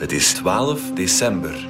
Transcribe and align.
Het 0.00 0.12
is 0.12 0.32
12 0.32 0.92
december. 0.94 1.68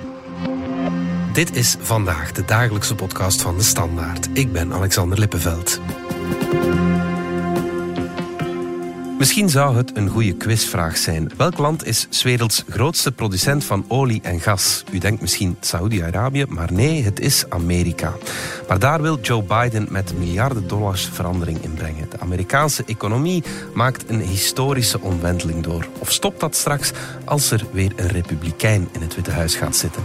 Dit 1.32 1.56
is 1.56 1.76
vandaag 1.80 2.32
de 2.32 2.44
dagelijkse 2.44 2.94
podcast 2.94 3.42
van 3.42 3.56
de 3.56 3.62
Standaard. 3.62 4.28
Ik 4.32 4.52
ben 4.52 4.72
Alexander 4.72 5.18
Lippenveld. 5.18 5.80
Misschien 9.20 9.48
zou 9.48 9.76
het 9.76 9.96
een 9.96 10.08
goede 10.08 10.32
quizvraag 10.32 10.96
zijn. 10.96 11.30
Welk 11.36 11.58
land 11.58 11.86
is 11.86 12.06
's 12.10 12.22
werelds 12.22 12.64
grootste 12.68 13.12
producent 13.12 13.64
van 13.64 13.84
olie 13.88 14.20
en 14.22 14.40
gas? 14.40 14.84
U 14.92 14.98
denkt 14.98 15.20
misschien 15.20 15.56
Saoedi-Arabië, 15.60 16.44
maar 16.48 16.72
nee, 16.72 17.04
het 17.04 17.20
is 17.20 17.44
Amerika. 17.48 18.12
Maar 18.68 18.78
daar 18.78 19.02
wil 19.02 19.20
Joe 19.20 19.42
Biden 19.42 19.86
met 19.90 20.18
miljarden 20.18 20.68
dollars 20.68 21.08
verandering 21.12 21.62
in 21.62 21.74
brengen. 21.74 22.10
De 22.10 22.20
Amerikaanse 22.20 22.84
economie 22.86 23.42
maakt 23.74 24.04
een 24.06 24.20
historische 24.20 25.00
omwenteling 25.00 25.62
door. 25.62 25.86
Of 25.98 26.12
stopt 26.12 26.40
dat 26.40 26.56
straks 26.56 26.92
als 27.24 27.50
er 27.50 27.66
weer 27.72 27.92
een 27.96 28.08
republikein 28.08 28.88
in 28.92 29.00
het 29.00 29.14
Witte 29.14 29.30
Huis 29.30 29.54
gaat 29.54 29.76
zitten? 29.76 30.02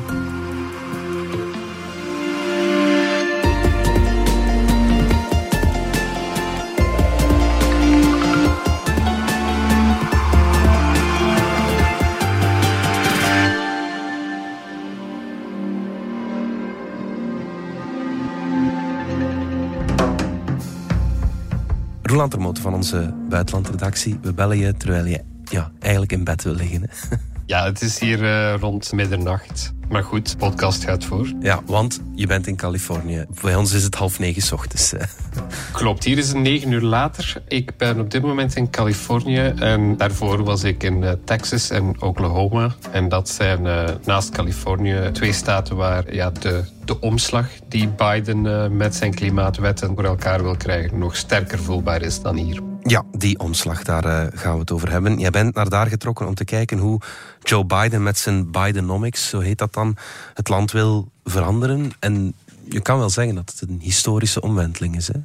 Termoten 22.16 22.64
van 22.64 22.74
onze 22.74 23.14
buitenlandredactie. 23.30 24.20
We 24.22 24.34
bellen 24.34 24.58
je 24.58 24.74
terwijl 24.74 25.06
je 25.06 25.24
ja, 25.44 25.72
eigenlijk 25.80 26.12
in 26.12 26.24
bed 26.24 26.44
wil 26.44 26.54
liggen. 26.54 26.82
hè. 26.82 27.16
Ja, 27.46 27.66
het 27.66 27.82
is 27.82 28.00
hier 28.00 28.24
eh, 28.24 28.60
rond 28.60 28.92
middernacht. 28.92 29.74
Maar 29.90 30.04
goed, 30.04 30.38
podcast 30.38 30.84
gaat 30.84 31.04
voor. 31.04 31.32
Ja, 31.40 31.62
want 31.66 32.02
je 32.16 32.28
bent 32.28 32.48
in 32.48 32.56
Californië. 32.56 33.26
Bij 33.42 33.56
ons 33.56 33.74
is 33.74 33.84
het 33.84 33.96
half 33.96 34.20
negen 34.20 34.42
's 34.42 34.52
ochtends. 34.52 34.92
hè. 34.92 34.98
Klopt, 35.72 36.04
hier 36.04 36.18
is 36.18 36.28
het 36.28 36.38
negen 36.38 36.72
uur 36.72 36.82
later. 36.82 37.42
Ik 37.48 37.78
ben 37.78 38.00
op 38.00 38.12
dit 38.12 38.22
moment 38.22 38.56
in 38.56 38.70
Californië. 38.70 39.54
En 39.60 39.98
daarvoor 39.98 40.44
was 40.44 40.64
ik 40.64 40.84
in 40.84 41.04
eh, 41.04 41.12
Texas 41.26 41.70
en 41.70 42.02
Oklahoma. 42.02 42.76
En 42.92 43.10
dat 43.10 43.30
zijn 43.30 43.66
eh, 43.68 43.84
naast 44.06 44.30
Californië 44.30 45.10
twee 45.14 45.34
staten 45.34 45.76
waar 45.76 46.14
ja, 46.14 46.30
de, 46.30 46.64
de 46.86 47.00
omslag 47.00 47.48
die 47.70 47.88
Biden 47.88 48.46
eh, 48.46 48.70
met 48.70 48.96
zijn 48.96 49.14
klimaatwetten 49.14 49.96
voor 49.96 50.04
elkaar 50.04 50.44
wil 50.44 50.58
krijgen 50.58 50.98
nog 50.98 51.16
sterker 51.16 51.60
voelbaar 51.60 52.02
is 52.02 52.22
dan 52.22 52.36
hier. 52.36 52.62
Ja, 52.88 53.04
die 53.12 53.40
omslag, 53.40 53.84
daar 53.84 54.32
gaan 54.36 54.54
we 54.54 54.60
het 54.60 54.72
over 54.72 54.92
hebben. 54.92 55.18
Jij 55.20 55.30
bent 55.30 55.56
naar 55.56 55.70
daar 55.70 55.88
getrokken 55.88 56.28
om 56.28 56.34
te 56.34 56.46
kijken 56.46 56.78
hoe 56.78 57.02
Joe 57.44 57.66
Biden 57.66 58.04
met 58.04 58.18
zijn 58.18 58.52
Bidenomics, 58.52 59.30
zo 59.30 59.40
heet 59.40 59.58
dat 59.58 59.75
dan, 59.76 59.98
het 60.34 60.50
land 60.50 60.72
wil 60.72 61.12
veranderen. 61.24 61.92
En 62.00 62.34
je 62.70 62.82
kan 62.82 62.98
wel 62.98 63.10
zeggen 63.10 63.36
dat 63.36 63.56
het 63.60 63.70
een 63.70 63.80
historische 63.82 64.42
omwenteling 64.42 64.96
is. 64.96 65.08
Hè? 65.08 65.20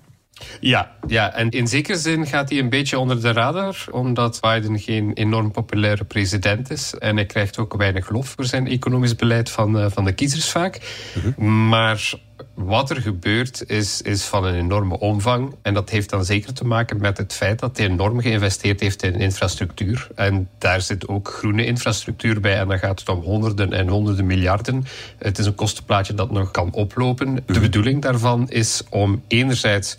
Ja, 0.61 0.91
ja, 1.06 1.33
en 1.34 1.51
in 1.51 1.67
zekere 1.67 1.98
zin 1.98 2.27
gaat 2.27 2.51
hij 2.51 2.59
een 2.59 2.69
beetje 2.69 2.98
onder 2.98 3.21
de 3.21 3.33
radar, 3.33 3.84
omdat 3.91 4.41
Biden 4.41 4.78
geen 4.78 5.12
enorm 5.12 5.51
populaire 5.51 6.05
president 6.05 6.71
is. 6.71 6.95
En 6.95 7.17
hij 7.17 7.27
krijgt 7.27 7.59
ook 7.59 7.77
weinig 7.77 8.11
lof 8.11 8.28
voor 8.28 8.45
zijn 8.45 8.67
economisch 8.67 9.17
beleid 9.17 9.51
van, 9.51 9.78
eh, 9.78 9.91
van 9.91 10.05
de 10.05 10.12
kiezers 10.12 10.51
vaak. 10.51 10.81
Maar 11.37 12.12
wat 12.55 12.91
er 12.91 13.01
gebeurt 13.01 13.69
is, 13.71 14.03
is 14.03 14.25
van 14.25 14.45
een 14.45 14.55
enorme 14.55 14.99
omvang. 14.99 15.55
En 15.63 15.75
dat 15.75 15.91
heeft 15.91 16.11
dan 16.11 16.25
zeker 16.25 16.53
te 16.53 16.67
maken 16.67 17.01
met 17.01 17.19
het 17.19 17.33
feit 17.33 17.59
dat 17.59 17.77
hij 17.77 17.87
enorm 17.87 18.21
geïnvesteerd 18.21 18.81
heeft 18.81 19.03
in 19.03 19.15
infrastructuur. 19.15 20.09
En 20.15 20.49
daar 20.59 20.81
zit 20.81 21.09
ook 21.09 21.29
groene 21.29 21.65
infrastructuur 21.65 22.41
bij. 22.41 22.59
En 22.59 22.69
dan 22.69 22.79
gaat 22.79 23.01
het 23.01 23.09
om 23.09 23.21
honderden 23.21 23.73
en 23.73 23.89
honderden 23.89 24.27
miljarden. 24.27 24.85
Het 25.19 25.39
is 25.39 25.47
een 25.47 25.55
kostenplaatje 25.55 26.15
dat 26.15 26.31
nog 26.31 26.51
kan 26.51 26.73
oplopen. 26.73 27.43
De 27.47 27.61
bedoeling 27.61 28.03
daarvan 28.03 28.49
is 28.49 28.83
om 28.91 29.23
enerzijds 29.29 29.97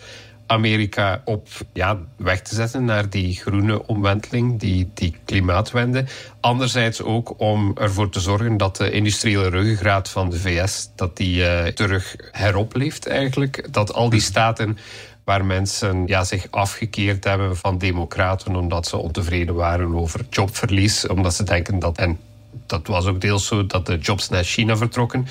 Amerika 0.52 1.22
op 1.26 1.48
ja, 1.74 2.00
weg 2.18 2.42
te 2.42 2.56
zetten 2.56 2.86
naar 2.86 3.10
die 3.10 3.36
groene 3.36 3.88
omwenteling, 3.88 4.60
die, 4.60 4.90
die 4.94 5.16
klimaatwende. 5.26 6.06
Anderzijds 6.40 7.02
ook 7.02 7.40
om 7.40 7.78
ervoor 7.78 8.10
te 8.10 8.20
zorgen 8.20 8.58
dat 8.58 8.78
de 8.78 8.92
industriële 8.92 9.50
ruggengraat 9.50 10.10
van 10.10 10.30
de 10.30 10.40
VS 10.40 10.90
dat 10.96 11.18
die, 11.18 11.46
eh, 11.46 11.74
terug 11.74 12.16
heropleeft 12.32 13.08
eigenlijk. 13.08 13.68
Dat 13.72 13.94
al 13.94 14.10
die 14.10 14.22
staten 14.22 14.78
waar 15.24 15.46
mensen 15.46 16.08
ja, 16.08 16.24
zich 16.24 16.48
afgekeerd 16.50 17.24
hebben 17.24 17.58
van 17.58 17.78
democraten 17.78 18.56
omdat 18.56 18.88
ze 18.88 18.98
ontevreden 18.98 19.56
waren 19.56 19.96
over 19.96 20.26
jobverlies, 20.30 21.08
omdat 21.08 21.34
ze 21.34 21.44
denken 21.44 21.80
dat... 21.80 21.98
En 21.98 22.20
dat 22.66 22.88
was 22.88 23.06
ook 23.06 23.22
deels 23.22 23.46
zo 23.46 23.66
dat 23.66 23.86
de 23.86 23.98
jobs 23.98 24.30
naar 24.30 24.44
China 24.44 24.78
vertrokken. 24.78 25.28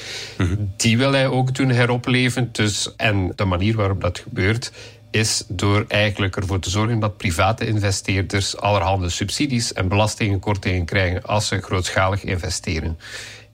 Die 0.76 0.98
wil 0.98 1.12
hij 1.12 1.28
ook 1.28 1.54
doen 1.54 1.69
heropleven. 1.69 2.48
Dus, 2.52 2.94
en 2.97 3.32
de 3.37 3.44
manier 3.44 3.76
waarop 3.76 4.00
dat 4.00 4.19
gebeurt 4.19 4.72
is 5.10 5.44
door 5.48 5.84
eigenlijk 5.88 6.37
ervoor 6.37 6.59
te 6.59 6.71
zorgen 6.71 6.98
dat 6.98 7.16
private 7.16 7.66
investeerders 7.66 8.56
allerhande 8.56 9.09
subsidies 9.09 9.72
en 9.72 9.88
belastingkortingen 9.88 10.84
krijgen 10.84 11.22
als 11.22 11.47
ze 11.47 11.60
grootschalig 11.60 12.25
investeren. 12.25 12.98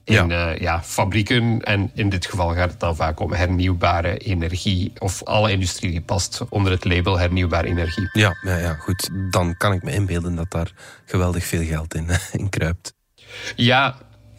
In 0.03 0.13
Ja. 0.13 0.25
ja. 0.27 0.55
ja, 0.59 0.83
fabrieken 0.83 1.61
en 1.61 1.91
in 1.93 2.09
dit 2.09 2.25
geval 2.25 2.53
gaat 2.53 2.69
het 2.69 2.79
dan 2.79 2.95
vaak 2.95 3.19
om 3.19 3.33
hernieuwbare 3.33 4.17
energie 4.17 4.91
of 4.97 5.23
alle 5.23 5.51
industrie 5.51 5.91
die 5.91 6.01
past 6.01 6.41
onder 6.49 6.71
het 6.71 6.85
label 6.85 7.19
hernieuwbare 7.19 7.67
energie. 7.67 8.09
Ja, 8.13 8.37
ja, 8.41 8.57
ja, 8.57 8.73
goed. 8.73 9.09
Dan 9.29 9.57
kan 9.57 9.73
ik 9.73 9.83
me 9.83 9.91
inbeelden 9.91 10.35
dat 10.35 10.51
daar 10.51 10.71
geweldig 11.05 11.45
veel 11.45 11.63
geld 11.63 11.95
in, 11.95 12.07
in 12.31 12.49
kruipt. 12.49 12.93
Ja, 13.55 13.97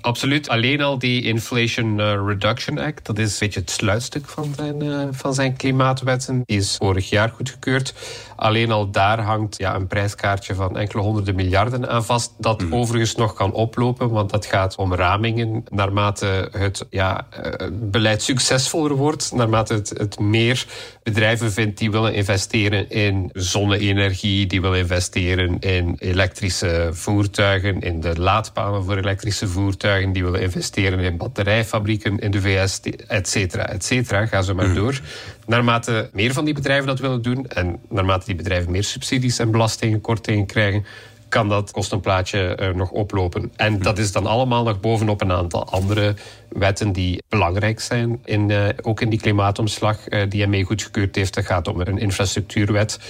absoluut. 0.08 0.48
Alleen 0.48 0.80
al 0.82 0.98
die 0.98 1.22
Inflation 1.22 2.00
eh, 2.00 2.20
Reduction 2.26 2.78
Act, 2.78 3.06
dat 3.06 3.18
is 3.18 3.32
een 3.32 3.38
beetje 3.38 3.60
het 3.60 3.70
sluitstuk 3.70 4.28
van 4.28 4.52
zijn, 4.56 4.82
eh, 4.82 5.08
van 5.10 5.34
zijn 5.34 5.56
klimaatwetten. 5.56 6.42
Die 6.44 6.58
is 6.58 6.76
vorig 6.76 7.10
jaar 7.10 7.28
goedgekeurd. 7.28 7.94
Alleen 8.36 8.70
al 8.70 8.90
daar 8.90 9.20
hangt 9.20 9.58
ja, 9.58 9.74
een 9.74 9.86
prijskaartje 9.86 10.54
van 10.54 10.76
enkele 10.76 11.02
honderden 11.02 11.34
miljarden 11.34 11.88
aan 11.88 12.04
vast. 12.04 12.32
Dat 12.38 12.62
overigens 12.70 13.14
nog 13.14 13.34
kan 13.34 13.52
oplopen, 13.52 14.10
want 14.10 14.30
dat 14.30 14.46
gaat 14.46 14.76
om 14.76 14.94
ramingen. 14.94 15.64
Naarmate 15.68 16.48
het 16.52 16.86
ja, 16.90 17.26
eh, 17.30 17.68
beleid 17.72 18.22
succesvoller 18.22 18.96
wordt, 18.96 19.32
naarmate 19.34 19.74
het, 19.74 19.88
het 19.88 20.18
meer 20.18 20.66
bedrijven 21.02 21.52
vindt 21.52 21.78
die 21.78 21.90
willen 21.90 22.14
investeren 22.14 22.90
in 22.90 23.30
zonne-energie, 23.32 24.46
die 24.46 24.60
willen 24.60 24.78
investeren 24.78 25.58
in 25.58 25.96
elektrische 25.98 26.88
voertuigen, 26.92 27.80
in 27.80 28.00
de 28.00 28.20
laadpalen 28.20 28.84
voor 28.84 28.96
elektrische 28.96 29.48
voertuigen, 29.48 29.97
die 30.06 30.24
willen 30.24 30.40
investeren 30.40 30.98
in 30.98 31.16
batterijfabrieken 31.16 32.18
in 32.18 32.30
de 32.30 32.40
VS, 32.40 32.80
et 33.06 33.28
cetera, 33.28 33.68
et 33.68 33.84
cetera. 33.84 34.26
Ga 34.26 34.42
zo 34.42 34.54
maar 34.54 34.74
door. 34.74 35.00
Naarmate 35.46 36.10
meer 36.12 36.32
van 36.32 36.44
die 36.44 36.54
bedrijven 36.54 36.86
dat 36.86 36.98
willen 36.98 37.22
doen 37.22 37.46
en 37.48 37.80
naarmate 37.88 38.26
die 38.26 38.34
bedrijven 38.34 38.70
meer 38.70 38.84
subsidies 38.84 39.38
en 39.38 39.50
belastingkortingen 39.50 40.46
krijgen, 40.46 40.84
kan 41.28 41.48
dat 41.48 41.70
kostenplaatje 41.70 42.54
eh, 42.54 42.74
nog 42.74 42.90
oplopen. 42.90 43.52
En 43.56 43.78
dat 43.78 43.98
is 43.98 44.12
dan 44.12 44.26
allemaal 44.26 44.64
nog 44.64 44.80
bovenop 44.80 45.20
een 45.20 45.32
aantal 45.32 45.66
andere 45.70 46.14
wetten 46.48 46.92
die 46.92 47.22
belangrijk 47.28 47.80
zijn, 47.80 48.20
in, 48.24 48.50
eh, 48.50 48.68
ook 48.82 49.00
in 49.00 49.08
die 49.08 49.20
klimaatomslag 49.20 50.08
eh, 50.08 50.30
die 50.30 50.40
hij 50.40 50.48
mee 50.48 50.64
goedgekeurd 50.64 51.16
heeft. 51.16 51.34
Dat 51.34 51.46
gaat 51.46 51.68
om 51.68 51.80
een 51.80 51.98
infrastructuurwet, 51.98 53.00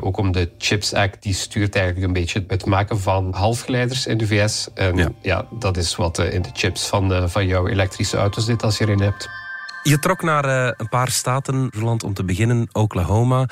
ook 0.00 0.16
om 0.16 0.32
de 0.32 0.50
CHIPS 0.58 0.94
Act. 0.94 1.22
Die 1.22 1.34
stuurt 1.34 1.76
eigenlijk 1.76 2.06
een 2.06 2.12
beetje 2.12 2.44
het 2.46 2.66
maken 2.66 3.00
van 3.00 3.34
halfgeleiders 3.34 4.06
in 4.06 4.18
de 4.18 4.26
VS. 4.26 4.68
En 4.74 4.96
Ja. 4.96 5.08
ja, 5.22 5.46
dat 5.58 5.76
is 5.76 5.96
wat 5.96 6.18
in 6.18 6.42
de 6.42 6.50
chips 6.52 6.86
van, 6.86 7.30
van 7.30 7.46
jouw 7.46 7.66
elektrische 7.66 8.16
auto 8.16 8.40
zit 8.40 8.62
als 8.62 8.78
je 8.78 8.84
erin 8.84 9.00
hebt. 9.00 9.28
Je 9.82 9.98
trok 9.98 10.22
naar 10.22 10.44
een 10.76 10.88
paar 10.88 11.10
staten, 11.10 11.70
Roland, 11.70 12.04
om 12.04 12.14
te 12.14 12.24
beginnen. 12.24 12.68
Oklahoma. 12.72 13.48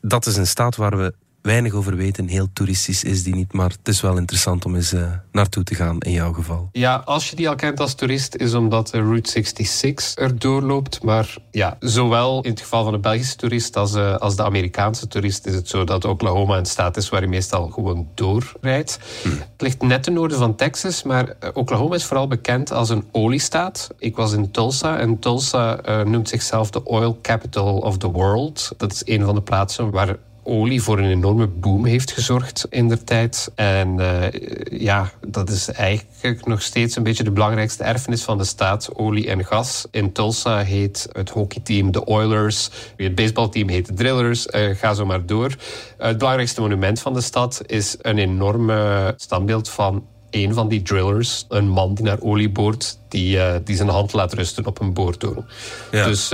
Dat 0.00 0.26
is 0.26 0.36
een 0.36 0.46
staat 0.46 0.76
waar 0.76 0.96
we 0.96 1.14
weinig 1.42 1.72
over 1.72 1.96
weten. 1.96 2.26
Heel 2.26 2.48
toeristisch 2.52 3.04
is 3.04 3.22
die 3.22 3.34
niet, 3.34 3.52
maar 3.52 3.70
het 3.70 3.88
is 3.88 4.00
wel 4.00 4.16
interessant 4.16 4.64
om 4.64 4.74
eens 4.74 4.92
eh, 4.92 5.12
naartoe 5.32 5.64
te 5.64 5.74
gaan 5.74 5.98
in 5.98 6.12
jouw 6.12 6.32
geval. 6.32 6.68
Ja, 6.72 7.02
als 7.04 7.30
je 7.30 7.36
die 7.36 7.48
al 7.48 7.54
kent 7.54 7.80
als 7.80 7.94
toerist, 7.94 8.36
is 8.36 8.54
omdat 8.54 8.88
de 8.88 8.98
Route 8.98 9.30
66 9.30 10.14
er 10.16 10.38
doorloopt. 10.38 11.02
Maar 11.02 11.36
ja, 11.50 11.76
zowel 11.80 12.42
in 12.42 12.50
het 12.50 12.60
geval 12.60 12.84
van 12.84 12.92
de 12.92 12.98
Belgische 12.98 13.36
toerist 13.36 13.76
als, 13.76 13.94
eh, 13.94 14.16
als 14.16 14.36
de 14.36 14.44
Amerikaanse 14.44 15.08
toerist 15.08 15.46
is 15.46 15.54
het 15.54 15.68
zo 15.68 15.84
dat 15.84 16.04
Oklahoma 16.04 16.56
een 16.56 16.66
staat 16.66 16.96
is 16.96 17.08
waar 17.08 17.20
je 17.20 17.28
meestal 17.28 17.68
gewoon 17.68 18.08
doorrijdt. 18.14 18.98
Het 19.22 19.60
ligt 19.60 19.82
net 19.82 20.02
ten 20.02 20.12
noorden 20.12 20.38
van 20.38 20.54
Texas, 20.54 21.02
maar 21.02 21.28
eh, 21.28 21.50
Oklahoma 21.52 21.94
is 21.94 22.04
vooral 22.04 22.28
bekend 22.28 22.72
als 22.72 22.88
een 22.88 23.04
oliestaat. 23.12 23.90
Ik 23.98 24.16
was 24.16 24.32
in 24.32 24.50
Tulsa 24.50 24.98
en 24.98 25.18
Tulsa 25.18 25.80
noemt 26.04 26.28
zichzelf 26.28 26.70
de 26.70 26.84
oil 26.84 27.18
capital 27.22 27.78
of 27.78 27.98
the 27.98 28.10
world. 28.10 28.72
Dat 28.76 28.92
is 28.92 29.02
een 29.04 29.24
van 29.24 29.34
de 29.34 29.42
plaatsen 29.42 29.90
waar 29.90 30.16
olie 30.42 30.82
voor 30.82 30.98
een 30.98 31.10
enorme 31.10 31.46
boom 31.46 31.84
heeft 31.84 32.12
gezorgd 32.12 32.66
in 32.70 32.88
der 32.88 33.04
tijd. 33.04 33.50
En 33.54 34.00
eh, 34.00 34.80
ja, 34.80 35.10
dat 35.26 35.50
is 35.50 35.68
eigenlijk 35.68 36.46
nog 36.46 36.62
steeds 36.62 36.96
een 36.96 37.02
beetje 37.02 37.24
de 37.24 37.30
belangrijkste 37.30 37.84
erfenis 37.84 38.22
van 38.22 38.38
de 38.38 38.44
staat, 38.44 38.94
olie 38.94 39.30
en 39.30 39.44
gas. 39.44 39.86
In 39.90 40.12
Tulsa 40.12 40.58
heet 40.58 41.08
het 41.12 41.30
hockeyteam 41.30 41.90
de 41.90 42.04
Oilers, 42.04 42.70
het 42.96 43.14
baseballteam 43.14 43.68
heet 43.68 43.86
de 43.86 43.94
Drillers, 43.94 44.46
eh, 44.46 44.76
ga 44.76 44.94
zo 44.94 45.06
maar 45.06 45.26
door. 45.26 45.54
het 45.98 46.18
belangrijkste 46.18 46.60
monument 46.60 47.00
van 47.00 47.14
de 47.14 47.20
stad 47.20 47.62
is 47.66 47.96
een 48.00 48.18
enorme 48.18 49.14
standbeeld 49.16 49.68
van 49.68 50.06
een 50.30 50.54
van 50.54 50.68
die 50.68 50.82
drillers, 50.82 51.46
een 51.48 51.68
man 51.68 51.94
die 51.94 52.04
naar 52.04 52.20
olie 52.20 52.50
boort, 52.50 52.98
die, 53.08 53.38
die 53.64 53.76
zijn 53.76 53.88
hand 53.88 54.12
laat 54.12 54.32
rusten 54.32 54.66
op 54.66 54.80
een 54.80 54.92
boortoren. 54.92 55.46
Ja. 55.90 56.06
Dus 56.06 56.28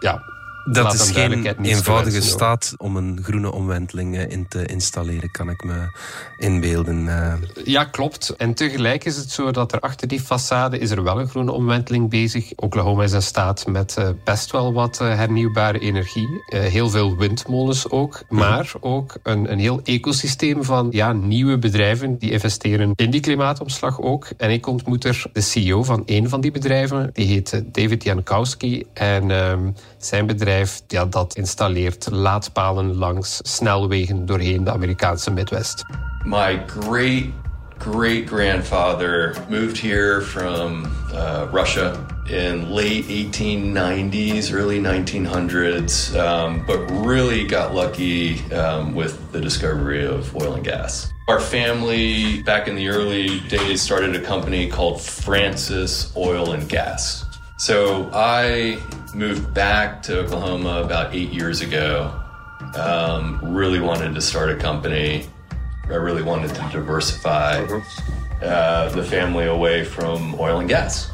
ja, 0.00 0.33
dat 0.64 0.94
is 0.94 1.10
geen 1.10 1.46
eenvoudige 1.62 2.20
staat 2.20 2.74
om 2.76 2.96
een 2.96 3.18
groene 3.22 3.52
omwenteling 3.52 4.16
eh, 4.16 4.30
in 4.30 4.48
te 4.48 4.66
installeren, 4.66 5.30
kan 5.30 5.50
ik 5.50 5.64
me 5.64 5.98
inbeelden. 6.38 7.08
Eh. 7.08 7.34
Ja, 7.64 7.84
klopt. 7.84 8.30
En 8.36 8.54
tegelijk 8.54 9.04
is 9.04 9.16
het 9.16 9.30
zo 9.30 9.50
dat 9.50 9.72
er 9.72 9.80
achter 9.80 10.08
die 10.08 10.20
façade 10.20 10.78
is 10.78 10.90
er 10.90 11.02
wel 11.02 11.20
een 11.20 11.28
groene 11.28 11.52
omwenteling 11.52 12.10
bezig. 12.10 12.52
Oklahoma 12.56 13.02
is 13.02 13.12
een 13.12 13.22
staat 13.22 13.66
met 13.66 13.96
eh, 13.96 14.08
best 14.24 14.50
wel 14.50 14.72
wat 14.72 14.98
hernieuwbare 14.98 15.78
energie. 15.78 16.28
Heel 16.46 16.90
veel 16.90 17.16
windmolens 17.16 17.90
ook. 17.90 18.22
Maar 18.28 18.72
ook 18.80 19.16
een, 19.22 19.52
een 19.52 19.58
heel 19.58 19.80
ecosysteem 19.84 20.64
van 20.64 20.88
ja, 20.90 21.12
nieuwe 21.12 21.58
bedrijven 21.58 22.18
die 22.18 22.30
investeren 22.30 22.92
in 22.96 23.10
die 23.10 23.20
klimaatomslag 23.20 24.00
ook. 24.00 24.28
En 24.36 24.50
ik 24.50 24.66
ontmoet 24.66 25.04
er 25.04 25.24
de 25.32 25.40
CEO 25.40 25.82
van 25.82 26.02
een 26.06 26.28
van 26.28 26.40
die 26.40 26.50
bedrijven. 26.50 27.10
Die 27.12 27.26
heet 27.26 27.62
David 27.72 28.04
Jankowski. 28.04 28.84
En 28.92 29.30
ehm, 29.30 29.70
zijn 30.06 30.26
bedrijf 30.26 30.80
ja, 30.86 31.04
dat 31.04 31.34
installeert 31.34 32.08
laadpalen 32.10 32.94
langs 32.94 33.38
snelwegen 33.42 34.26
doorheen 34.26 34.64
de 34.64 34.70
Amerikaanse 34.70 35.30
Midwest. 35.30 35.84
My 36.24 36.62
great 36.66 37.24
great 37.78 38.26
grandfather 38.26 39.36
moved 39.48 39.78
here 39.78 40.22
from 40.22 40.86
uh, 41.12 41.46
Russia 41.52 42.06
in 42.30 42.70
late 42.70 43.04
1890s, 43.04 44.52
early 44.52 44.80
1900s, 44.80 46.14
um, 46.16 46.64
but 46.66 46.78
really 47.04 47.46
got 47.46 47.74
lucky 47.74 48.40
um, 48.52 48.94
with 48.94 49.18
the 49.32 49.40
discovery 49.40 50.06
of 50.06 50.34
oil 50.34 50.54
and 50.54 50.64
gas. 50.64 51.12
Our 51.28 51.40
family, 51.40 52.42
back 52.42 52.68
in 52.68 52.76
the 52.76 52.88
early 52.88 53.40
days, 53.48 53.82
started 53.82 54.14
a 54.16 54.20
company 54.20 54.68
called 54.68 55.00
Francis 55.00 56.12
Oil 56.16 56.52
and 56.52 56.68
Gas. 56.68 57.24
So 57.58 58.10
I 58.12 58.78
moved 59.14 59.54
back 59.54 60.02
to 60.02 60.20
Oklahoma 60.20 60.82
about 60.82 61.14
eight 61.14 61.32
years 61.32 61.60
ago. 61.60 62.10
Um, 62.76 63.38
really 63.42 63.80
wanted 63.80 64.14
to 64.14 64.20
start 64.20 64.50
a 64.50 64.56
company. 64.56 65.26
I 65.88 65.94
really 65.94 66.22
wanted 66.22 66.54
to 66.54 66.68
diversify 66.72 67.64
uh, 68.42 68.88
the 68.90 69.02
family 69.02 69.46
away 69.46 69.84
from 69.84 70.34
oil 70.40 70.58
and 70.58 70.70
gas. 70.70 71.10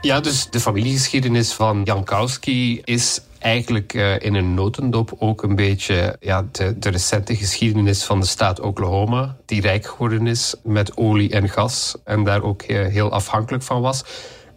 Ja, 0.00 0.20
dus 0.20 0.50
de 0.50 0.60
familiegeschiedenis 0.60 1.52
van 1.52 1.82
Jankowski 1.84 2.80
is 2.84 3.20
eigenlijk 3.38 3.94
uh, 3.94 4.20
in 4.20 4.34
een 4.34 4.54
notendop 4.54 5.14
ook 5.18 5.42
een 5.42 5.56
beetje 5.56 6.16
ja, 6.20 6.44
de, 6.52 6.78
de, 6.78 6.88
recente 6.88 7.36
geschiedenis 7.36 8.04
van 8.04 8.20
de 8.20 8.26
staat 8.26 8.60
Oklahoma, 8.60 9.36
die 9.44 9.60
rijk 9.60 9.86
geworden 9.86 10.26
is 10.26 10.54
met 10.62 10.96
olie 10.96 11.30
en 11.30 11.48
gas 11.48 11.94
en 12.04 12.24
daar 12.24 12.42
ook 12.42 12.62
uh, 12.62 12.86
heel 12.86 13.10
afhankelijk 13.10 13.62
van 13.62 13.80
was 13.80 14.04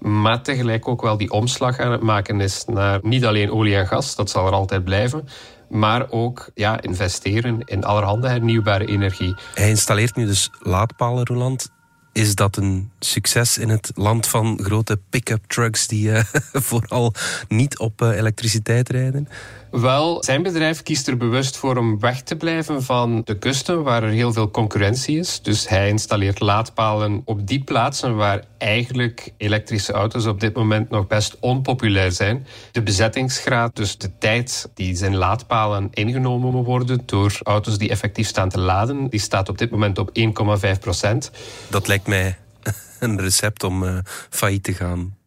maar 0.02 0.42
tegelijk 0.42 0.88
ook 0.88 1.02
wel 1.02 1.18
die 1.18 1.32
omslag 1.32 1.80
aan 1.80 1.92
het 1.92 2.02
maken 2.02 2.42
is 2.42 2.66
naar 2.66 3.00
niet 3.02 3.26
alleen 3.26 3.52
olie 3.52 3.76
en 3.76 3.88
gas, 3.88 4.16
dat 4.16 4.30
zal 4.30 4.48
er 4.48 4.54
altijd 4.54 4.84
blijven, 4.84 5.28
maar 5.70 6.06
ook 6.10 6.50
ja, 6.54 6.82
investeren 6.82 7.62
in 7.66 7.84
allerhande 7.84 8.28
hernieuwbare 8.28 8.86
energie. 8.86 9.36
Hij 9.54 9.70
installeert 9.70 10.16
nu 10.16 10.26
dus 10.26 10.50
laadpalen, 10.60 11.26
Roland. 11.26 11.70
Is 12.14 12.36
dat 12.36 12.58
een 12.58 12.92
succes 13.00 13.58
in 13.58 13.70
het 13.70 13.92
land 13.96 14.28
van 14.28 14.60
grote 14.64 15.00
pick-up 15.10 15.44
trucks 15.48 15.88
die 15.88 16.10
uh, 16.10 16.24
vooral 16.70 17.14
niet 17.48 17.80
op 17.80 18.02
uh, 18.02 18.18
elektriciteit 18.18 18.90
rijden? 18.90 19.28
Wel, 19.72 20.24
zijn 20.24 20.44
bedrijf 20.44 20.84
kiest 20.84 21.08
er 21.08 21.18
bewust 21.18 21.58
voor 21.58 21.78
om 21.78 22.00
weg 22.00 22.22
te 22.22 22.36
blijven 22.36 22.84
van 22.84 23.22
de 23.26 23.38
kusten 23.38 23.84
waar 23.84 24.04
er 24.04 24.10
heel 24.10 24.34
veel 24.34 24.52
concurrentie 24.52 25.18
is. 25.18 25.42
Dus 25.42 25.68
hij 25.68 25.90
installeert 25.90 26.40
laadpalen 26.40 27.22
op 27.26 27.48
die 27.48 27.64
plaatsen 27.64 28.16
waar 28.16 28.44
eigenlijk 28.58 29.34
elektrische 29.38 29.94
auto's 29.94 30.26
op 30.26 30.40
dit 30.40 30.56
moment 30.56 30.90
nog 30.90 31.08
best 31.08 31.38
onpopulair 31.40 32.12
zijn. 32.12 32.48
De 32.72 32.82
bezettingsgraad, 32.82 33.76
dus 33.76 33.98
de 33.98 34.18
tijd 34.18 34.70
die 34.74 34.96
zijn 34.96 35.16
laadpalen 35.16 35.88
ingenomen 35.92 36.64
worden 36.64 37.02
door 37.06 37.40
auto's 37.44 37.78
die 37.78 37.90
effectief 37.90 38.28
staan 38.28 38.50
te 38.50 38.60
laden, 38.60 39.10
die 39.10 39.20
staat 39.20 39.50
op 39.50 39.58
dit 39.58 39.72
moment 39.72 39.98
op 39.98 40.10
1,5 40.20 40.80
procent. 40.80 41.32
Dat 41.70 41.88
lijkt 41.88 42.01
mij 42.08 42.38
een 43.00 43.20
recept 43.20 43.64
om 43.64 43.84
uh, 43.84 43.98
failliet 44.30 44.64
te 44.64 44.74
gaan. 44.74 45.20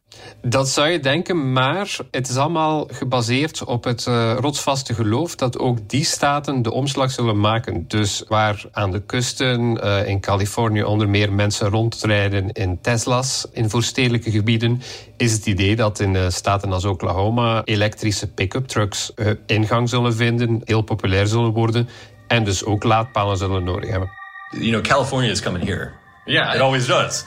Dat 0.42 0.68
zou 0.68 0.88
je 0.88 1.00
denken, 1.00 1.52
maar 1.52 1.96
het 2.10 2.28
is 2.28 2.36
allemaal 2.36 2.88
gebaseerd 2.92 3.64
op 3.64 3.84
het 3.84 4.06
uh, 4.06 4.36
rotsvaste 4.38 4.94
geloof 4.94 5.34
dat 5.34 5.58
ook 5.58 5.88
die 5.88 6.04
staten 6.04 6.62
de 6.62 6.72
omslag 6.72 7.10
zullen 7.10 7.40
maken. 7.40 7.84
Dus 7.88 8.24
waar 8.28 8.64
aan 8.72 8.90
de 8.90 9.02
kusten 9.02 9.84
uh, 9.84 10.08
in 10.08 10.20
Californië 10.20 10.82
onder 10.82 11.08
meer 11.08 11.32
mensen 11.32 11.68
rondrijden 11.68 12.52
in 12.52 12.80
Tesla's 12.80 13.46
in 13.52 13.70
voorstedelijke 13.70 14.30
gebieden, 14.30 14.82
is 15.16 15.32
het 15.32 15.46
idee 15.46 15.76
dat 15.76 16.00
in 16.00 16.14
uh, 16.14 16.28
staten 16.28 16.72
als 16.72 16.84
Oklahoma 16.84 17.62
elektrische 17.64 18.26
pick-up 18.26 18.66
trucks 18.66 19.12
ingang 19.46 19.88
zullen 19.88 20.14
vinden, 20.14 20.60
heel 20.64 20.82
populair 20.82 21.26
zullen 21.26 21.52
worden 21.52 21.88
en 22.26 22.44
dus 22.44 22.64
ook 22.64 22.84
laadpalen 22.84 23.36
zullen 23.36 23.64
nodig 23.64 23.90
hebben. 23.90 24.10
You 24.50 24.70
know, 24.70 24.82
California 24.82 25.30
is 25.30 25.42
coming 25.42 25.64
here. 25.64 26.03
Yeah, 26.24 26.54
it 26.54 26.60
always 26.60 26.86
does. 26.86 27.24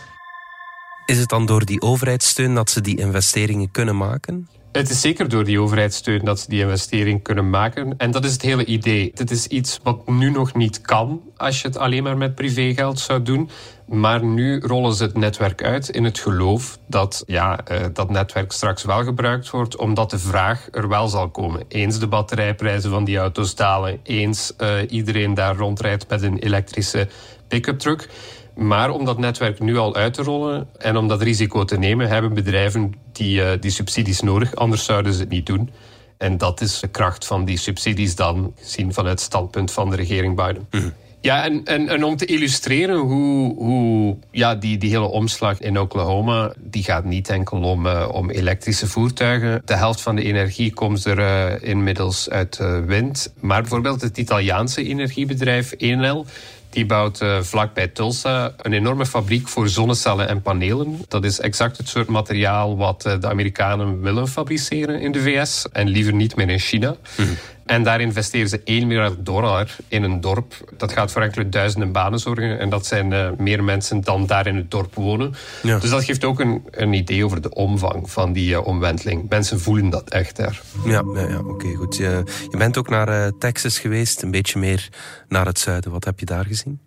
Is 1.06 1.20
het 1.20 1.30
dan 1.30 1.46
door 1.46 1.66
die 1.66 1.82
overheidssteun 1.82 2.56
dat 2.56 2.70
ze 2.70 2.82
die 2.82 2.98
investeringen 2.98 3.72
kunnen 3.72 3.98
maken? 3.98 4.48
Het 4.72 4.90
is 4.90 5.02
zeker 5.02 5.30
door 5.30 5.44
die 5.44 5.62
overheidssteun 5.62 6.26
dat 6.26 6.40
ze 6.40 6.50
die 6.50 6.62
investering 6.62 7.24
kunnen 7.24 7.50
maken. 7.50 7.98
En 7.98 8.12
dat 8.12 8.26
is 8.26 8.32
het 8.32 8.42
hele 8.42 8.66
idee. 8.66 9.12
Het 9.14 9.32
is 9.32 9.48
iets 9.48 9.80
wat 9.84 10.08
nu 10.08 10.30
nog 10.30 10.54
niet 10.54 10.82
kan 10.82 11.22
als 11.38 11.62
je 11.62 11.68
het 11.68 11.78
alleen 11.78 12.04
maar 12.04 12.18
met 12.18 12.36
privégeld 12.36 13.00
zou 13.00 13.22
doen. 13.22 13.50
Maar 13.88 14.24
nu 14.24 14.60
rollen 14.60 14.94
ze 14.94 15.04
het 15.04 15.18
netwerk 15.18 15.64
uit 15.64 15.90
in 15.90 16.04
het 16.04 16.20
geloof 16.20 16.78
dat 16.88 17.24
ja, 17.26 17.60
uh, 17.72 17.86
dat 17.94 18.10
netwerk 18.10 18.52
straks 18.52 18.84
wel 18.84 19.04
gebruikt 19.04 19.50
wordt, 19.50 19.78
omdat 19.78 20.10
de 20.10 20.20
vraag 20.20 20.68
er 20.72 20.88
wel 20.88 21.08
zal 21.08 21.30
komen. 21.30 21.64
Eens 21.68 22.00
de 22.00 22.08
batterijprijzen 22.08 22.90
van 22.90 23.04
die 23.04 23.18
auto's 23.18 23.56
dalen, 23.56 24.00
eens 24.04 24.54
uh, 24.58 24.70
iedereen 24.90 25.34
daar 25.34 25.56
rondrijdt 25.56 26.10
met 26.10 26.22
een 26.22 26.38
elektrische 26.38 27.08
pick-up 27.48 27.80
truck 27.80 28.10
maar 28.58 28.90
om 28.90 29.06
dat 29.06 29.18
netwerk 29.18 29.60
nu 29.60 29.78
al 29.78 29.96
uit 29.96 30.14
te 30.14 30.24
rollen 30.24 30.68
en 30.78 30.98
om 30.98 31.08
dat 31.08 31.22
risico 31.22 31.66
te 31.66 31.78
nemen, 31.78 32.08
hebben 32.08 32.34
bedrijven 32.34 32.94
die, 33.12 33.42
uh, 33.42 33.50
die 33.60 33.72
subsidies 33.72 34.22
nodig. 34.22 34.56
Anders 34.56 34.86
zouden 34.86 35.14
ze 35.14 35.20
het 35.20 35.30
niet 35.30 35.46
doen. 35.46 35.70
En 36.18 36.38
dat 36.38 36.62
is 36.62 36.80
de 36.80 36.88
kracht 36.88 37.26
van 37.26 37.46
die 37.46 37.58
subsidies 37.58 38.16
dan, 38.16 38.54
gezien 38.60 38.94
vanuit 38.94 39.20
het 39.20 39.28
standpunt 39.28 39.72
van 39.72 39.90
de 39.90 39.96
regering 39.96 40.36
Biden. 40.36 40.68
Mhm. 40.72 40.90
Ja, 41.22 41.44
en, 41.44 41.64
en, 41.64 41.90
en, 41.90 42.04
om 42.04 42.18
te 42.18 42.26
illustreren 42.26 42.98
hoe, 42.98 43.56
hoe 43.56 44.18
ja, 44.32 44.56
die, 44.56 44.78
die 44.78 44.90
hele 44.90 45.08
omslag 45.08 45.60
in 45.60 45.80
Oklahoma, 45.80 46.54
die 46.58 46.84
gaat 46.84 47.04
niet 47.04 47.30
enkel 47.30 47.62
om, 47.62 47.86
uh, 47.86 48.10
om 48.12 48.30
elektrische 48.30 48.88
voertuigen. 48.88 49.62
De 49.66 49.76
helft 49.76 50.02
van 50.02 50.16
de 50.16 50.24
energie 50.24 50.74
komt 50.74 51.06
er 51.06 51.20
uh, 51.20 51.70
inmiddels 51.70 52.30
uit 52.30 52.60
uh, 52.62 52.80
wind. 52.86 53.34
Maar 53.40 53.62
bijvoorbeeld 53.62 54.02
het 54.02 54.18
Italiaanse 54.18 54.84
energiebedrijf 54.84 55.74
Enel, 55.78 56.26
die 56.70 56.86
bouwt 56.86 57.22
uh, 57.22 57.42
vlakbij 57.42 57.88
Tulsa 57.88 58.54
een 58.58 58.74
enorme 58.74 59.06
fabriek 59.06 59.48
voor 59.48 59.70
zonnecellen 59.70 60.28
en 60.28 60.42
panelen. 60.42 61.02
Dat 61.08 61.24
is 61.24 61.40
exact 61.40 61.78
het 61.78 61.88
soort 61.88 62.08
materiaal 62.08 62.78
wat 62.78 63.06
uh, 63.08 63.20
de 63.20 63.28
Amerikanen 63.28 64.02
willen 64.02 64.28
fabriceren 64.28 65.02
in 65.02 65.12
de 65.12 65.22
VS 65.22 65.66
en 65.72 65.88
liever 65.88 66.14
niet 66.14 66.36
meer 66.36 66.50
in 66.50 66.60
China. 66.60 66.96
Mm. 67.18 67.38
En 67.68 67.84
daar 67.84 68.02
investeren 68.02 68.50
ze 68.50 68.62
1 68.64 68.88
miljard 68.88 69.26
dollar 69.26 69.76
in 69.88 70.04
een 70.04 70.22
dorp. 70.22 70.54
Dat 70.78 70.92
gaat 70.92 71.12
voor 71.12 71.22
enkele 71.22 71.50
duizenden 71.50 71.92
banen 71.92 72.20
zorgen. 72.20 72.60
En 72.60 72.70
dat 72.70 72.86
zijn 72.86 73.12
uh, 73.12 73.30
meer 73.38 73.64
mensen 73.64 74.02
dan 74.02 74.26
daar 74.26 74.48
in 74.48 74.56
het 74.56 74.72
dorp 74.72 74.96
wonen. 74.96 75.34
Ja. 75.64 75.80
Dus 75.80 75.90
dat 75.90 76.04
geeft 76.04 76.24
ook 76.24 76.40
een, 76.40 76.64
een 76.72 76.94
idee 76.94 77.26
over 77.26 77.42
de 77.42 77.54
omvang 77.54 78.12
van 78.12 78.34
die 78.34 78.50
uh, 78.50 78.66
omwenteling. 78.66 79.30
Mensen 79.30 79.60
voelen 79.60 79.90
dat 79.90 80.10
echt 80.10 80.36
daar. 80.36 80.62
Ja, 80.86 81.04
ja, 81.14 81.28
ja 81.28 81.40
oké, 81.40 81.74
goed. 81.76 81.98
Je, 81.98 82.24
je 82.50 82.58
bent 82.58 82.78
ook 82.78 82.90
naar 82.90 83.10
uh, 83.10 83.28
Texas 83.40 83.80
geweest, 83.80 84.22
een 84.22 84.32
beetje 84.32 84.60
meer 84.60 84.90
naar 85.28 85.46
het 85.46 85.60
zuiden. 85.60 85.92
Wat 85.92 86.06
heb 86.06 86.20
je 86.20 86.26
daar 86.26 86.46
gezien? 86.46 86.87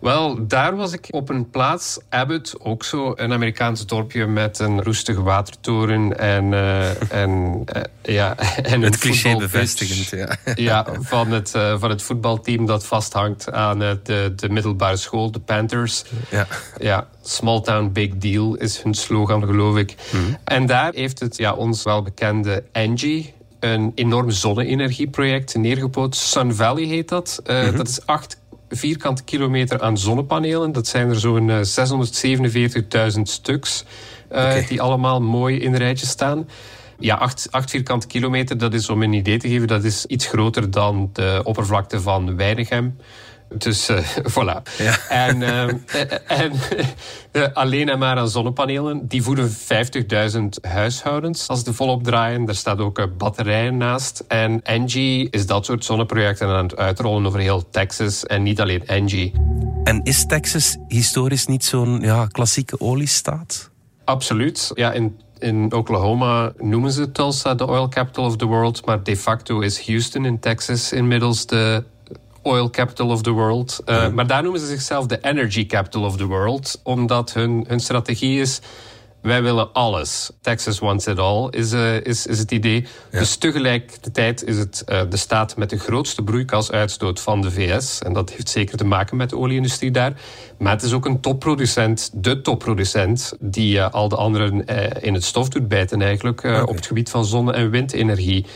Wel, 0.00 0.46
daar 0.46 0.76
was 0.76 0.92
ik 0.92 1.06
op 1.10 1.28
een 1.28 1.50
plaats, 1.50 1.98
Abbott, 2.08 2.54
ook 2.60 2.84
zo 2.84 3.12
een 3.16 3.32
Amerikaans 3.32 3.86
dorpje 3.86 4.26
met 4.26 4.58
een 4.58 4.82
roestige 4.82 5.22
watertoren 5.22 6.18
en, 6.18 6.52
uh, 6.52 7.12
en 7.12 7.64
uh, 7.76 7.82
ja, 8.02 8.36
en 8.72 8.82
het 8.82 8.98
cliché 8.98 9.36
bevestigend, 9.36 10.08
ja. 10.08 10.54
ja, 10.54 10.86
van 11.00 11.30
het, 11.30 11.52
uh, 11.56 11.78
van 11.78 11.90
het 11.90 12.02
voetbalteam 12.02 12.66
dat 12.66 12.86
vasthangt 12.86 13.52
aan 13.52 13.78
de, 13.78 14.32
de 14.36 14.48
middelbare 14.48 14.96
school, 14.96 15.30
de 15.30 15.40
Panthers. 15.40 16.04
Ja. 16.30 16.46
ja, 16.78 17.08
small 17.22 17.60
town 17.60 17.90
big 17.92 18.16
deal 18.16 18.54
is 18.54 18.82
hun 18.82 18.94
slogan, 18.94 19.44
geloof 19.44 19.76
ik. 19.76 19.94
Mm. 20.12 20.36
En 20.44 20.66
daar 20.66 20.92
heeft 20.94 21.20
het 21.20 21.36
ja, 21.36 21.52
ons 21.52 21.82
wel 21.82 22.02
bekende 22.02 22.64
Angie 22.72 23.34
een 23.60 23.92
enorm 23.94 24.30
zonne-energieproject 24.30 25.54
neergepoot. 25.56 26.16
Sun 26.16 26.54
Valley 26.54 26.84
heet 26.84 27.08
dat. 27.08 27.40
Mm 27.46 27.54
-hmm. 27.56 27.76
Dat 27.76 27.88
is 27.88 28.06
acht 28.06 28.40
vierkante 28.68 29.22
kilometer 29.24 29.80
aan 29.82 29.98
zonnepanelen. 29.98 30.72
Dat 30.72 30.86
zijn 30.86 31.08
er 31.08 31.20
zo'n 31.20 31.48
647.000 31.48 32.88
eh, 32.88 33.08
stuks. 33.22 33.84
Uh, 34.32 34.68
Die 34.68 34.80
allemaal 34.80 35.20
mooi 35.20 35.58
in 35.58 35.72
een 35.72 35.78
rijtje 35.78 36.06
staan. 36.06 36.48
Ja, 36.98 37.16
8, 37.16 37.48
8 37.50 37.70
vierkante 37.70 38.06
kilometer, 38.06 38.58
dat 38.58 38.74
is 38.74 38.88
om 38.88 39.02
een 39.02 39.12
idee 39.12 39.38
te 39.38 39.48
geven, 39.48 39.66
dat 39.66 39.84
is 39.84 40.06
iets 40.06 40.26
groter 40.26 40.70
dan 40.70 41.10
de 41.12 41.40
oppervlakte 41.44 42.00
van 42.00 42.36
Weinigem. 42.36 42.96
Dus 43.54 43.90
uh, 43.90 43.98
voilà. 44.34 44.62
Ja. 44.78 44.98
En, 45.08 45.40
uh, 45.40 45.62
en 46.42 46.52
uh, 47.32 47.46
alleen 47.52 47.88
en 47.88 47.98
maar 47.98 48.16
aan 48.16 48.28
zonnepanelen, 48.28 49.06
die 49.06 49.22
voeden 49.22 49.50
50.000 49.50 50.40
huishoudens 50.60 51.48
als 51.48 51.64
de 51.64 51.72
volop 51.72 52.04
draaien. 52.04 52.44
Daar 52.44 52.54
staat 52.54 52.78
ook 52.78 53.16
batterijen 53.18 53.76
naast. 53.76 54.24
En 54.28 54.62
Engie 54.62 55.30
is 55.30 55.46
dat 55.46 55.64
soort 55.64 55.84
zonneprojecten 55.84 56.48
aan 56.48 56.64
het 56.64 56.76
uitrollen 56.76 57.26
over 57.26 57.40
heel 57.40 57.70
Texas 57.70 58.26
en 58.26 58.42
niet 58.42 58.60
alleen 58.60 58.86
Engie. 58.86 59.32
En 59.84 60.02
is 60.02 60.26
Texas 60.26 60.76
historisch 60.88 61.46
niet 61.46 61.64
zo'n 61.64 62.00
ja, 62.00 62.26
klassieke 62.26 62.80
oliestaat? 62.80 63.70
Absoluut. 64.04 64.70
Ja, 64.74 64.92
in 64.92 65.20
in 65.38 65.72
Oklahoma 65.72 66.52
noemen 66.58 66.92
ze 66.92 67.12
Tulsa 67.12 67.54
de 67.54 67.66
oil 67.66 67.88
capital 67.88 68.24
of 68.24 68.36
the 68.36 68.44
world, 68.44 68.86
maar 68.86 69.02
de 69.02 69.16
facto 69.16 69.60
is 69.60 69.86
Houston 69.86 70.24
in 70.24 70.38
Texas 70.38 70.92
inmiddels 70.92 71.46
de 71.46 71.84
oil 72.46 72.70
capital 72.70 73.10
of 73.10 73.22
the 73.22 73.30
world. 73.30 73.82
Uh, 73.86 74.08
Maar 74.08 74.26
daar 74.26 74.42
noemen 74.42 74.60
ze 74.60 74.66
zichzelf 74.66 75.06
de 75.06 75.18
energy 75.20 75.66
capital 75.66 76.02
of 76.02 76.16
the 76.16 76.26
world, 76.26 76.80
omdat 76.82 77.32
hun, 77.32 77.64
hun 77.68 77.80
strategie 77.80 78.40
is 78.40 78.60
wij 79.26 79.42
willen 79.42 79.72
alles. 79.72 80.30
Texas 80.40 80.78
wants 80.78 81.06
it 81.06 81.18
all, 81.18 81.48
is, 81.50 81.72
uh, 81.72 82.00
is, 82.00 82.26
is 82.26 82.38
het 82.38 82.50
idee. 82.50 82.86
Dus 83.10 83.36
tegelijkertijd 83.36 84.44
is 84.44 84.58
het 84.58 84.84
uh, 84.88 85.00
de 85.08 85.16
staat 85.16 85.56
met 85.56 85.70
de 85.70 85.78
grootste 85.78 86.22
broeikasuitstoot 86.22 87.20
van 87.20 87.40
de 87.40 87.50
VS. 87.50 87.98
En 88.02 88.12
dat 88.12 88.30
heeft 88.30 88.48
zeker 88.48 88.76
te 88.76 88.84
maken 88.84 89.16
met 89.16 89.30
de 89.30 89.36
olieindustrie 89.36 89.90
daar. 89.90 90.12
Maar 90.58 90.72
het 90.72 90.82
is 90.82 90.92
ook 90.92 91.04
een 91.06 91.20
topproducent, 91.20 92.10
de 92.14 92.40
topproducent, 92.40 93.32
die 93.40 93.82
al 93.82 94.08
de 94.08 94.16
anderen 94.16 94.64
in 95.02 95.14
het 95.14 95.24
stof 95.24 95.48
doet 95.48 95.68
bijten 95.68 96.02
eigenlijk, 96.02 96.38
okay. 96.38 96.60
op 96.60 96.74
het 96.74 96.86
gebied 96.86 97.10
van 97.10 97.24
zonne- 97.24 97.52
en 97.52 97.70
windenergie. 97.70 98.46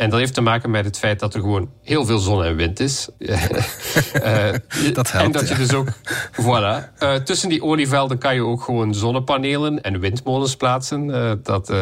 En 0.00 0.10
dat 0.10 0.18
heeft 0.18 0.34
te 0.34 0.40
maken 0.40 0.70
met 0.70 0.84
het 0.84 0.98
feit 0.98 1.20
dat 1.20 1.34
er 1.34 1.40
gewoon 1.40 1.70
heel 1.82 2.04
veel 2.04 2.18
zon 2.18 2.44
en 2.44 2.56
wind 2.56 2.80
is. 2.80 3.08
uh, 3.18 3.42
dat 4.92 5.12
helpt. 5.12 5.26
En 5.26 5.32
dat 5.32 5.48
je 5.48 5.54
dus 5.54 5.74
ook, 5.74 5.88
voilà. 6.32 7.02
Uh, 7.02 7.14
tussen 7.14 7.48
die 7.48 7.62
olievelden 7.62 8.18
kan 8.18 8.34
je 8.34 8.44
ook 8.44 8.62
gewoon 8.62 8.94
zonnepanelen 8.94 9.82
en 9.82 10.00
windmolens 10.00 10.56
plaatsen. 10.56 11.08
Uh, 11.08 11.32
dat, 11.42 11.72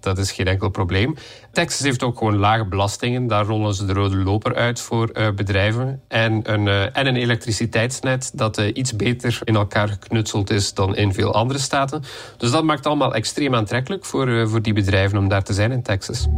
dat 0.00 0.18
is 0.18 0.32
geen 0.32 0.46
enkel 0.46 0.68
probleem. 0.68 1.16
Texas 1.52 1.86
heeft 1.86 2.02
ook 2.02 2.18
gewoon 2.18 2.36
lage 2.36 2.64
belastingen. 2.64 3.26
Daar 3.26 3.44
rollen 3.44 3.74
ze 3.74 3.84
de 3.84 3.92
rode 3.92 4.16
loper 4.16 4.54
uit 4.54 4.80
voor 4.80 5.32
bedrijven. 5.34 6.02
En 6.08 6.52
een, 6.52 6.68
en 6.92 7.06
een 7.06 7.16
elektriciteitsnet 7.16 8.30
dat 8.34 8.58
iets 8.58 8.96
beter 8.96 9.40
in 9.44 9.56
elkaar 9.56 9.88
geknutseld 9.88 10.50
is 10.50 10.74
dan 10.74 10.96
in 10.96 11.12
veel 11.12 11.34
andere 11.34 11.58
staten. 11.58 12.02
Dus 12.36 12.50
dat 12.50 12.64
maakt 12.64 12.86
allemaal 12.86 13.14
extreem 13.14 13.54
aantrekkelijk 13.54 14.04
voor, 14.04 14.48
voor 14.48 14.62
die 14.62 14.72
bedrijven 14.72 15.18
om 15.18 15.28
daar 15.28 15.44
te 15.44 15.52
zijn 15.52 15.72
in 15.72 15.82
Texas. 15.82 16.28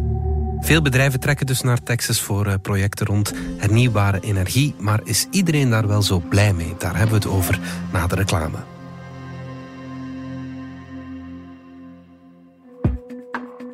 Veel 0.60 0.82
bedrijven 0.82 1.20
trekken 1.20 1.46
dus 1.46 1.60
naar 1.60 1.82
Texas 1.82 2.20
voor 2.20 2.46
eh, 2.46 2.54
projecten 2.62 3.06
rond 3.06 3.32
hernieuwbare 3.56 4.20
energie. 4.20 4.74
Maar 4.78 5.00
is 5.04 5.26
iedereen 5.30 5.70
daar 5.70 5.86
wel 5.86 6.02
zo 6.02 6.22
blij 6.28 6.52
mee? 6.52 6.74
Daar 6.78 6.96
hebben 6.96 7.20
we 7.20 7.28
het 7.28 7.36
over 7.36 7.58
na 7.92 8.06
de 8.06 8.14
reclame. 8.14 8.58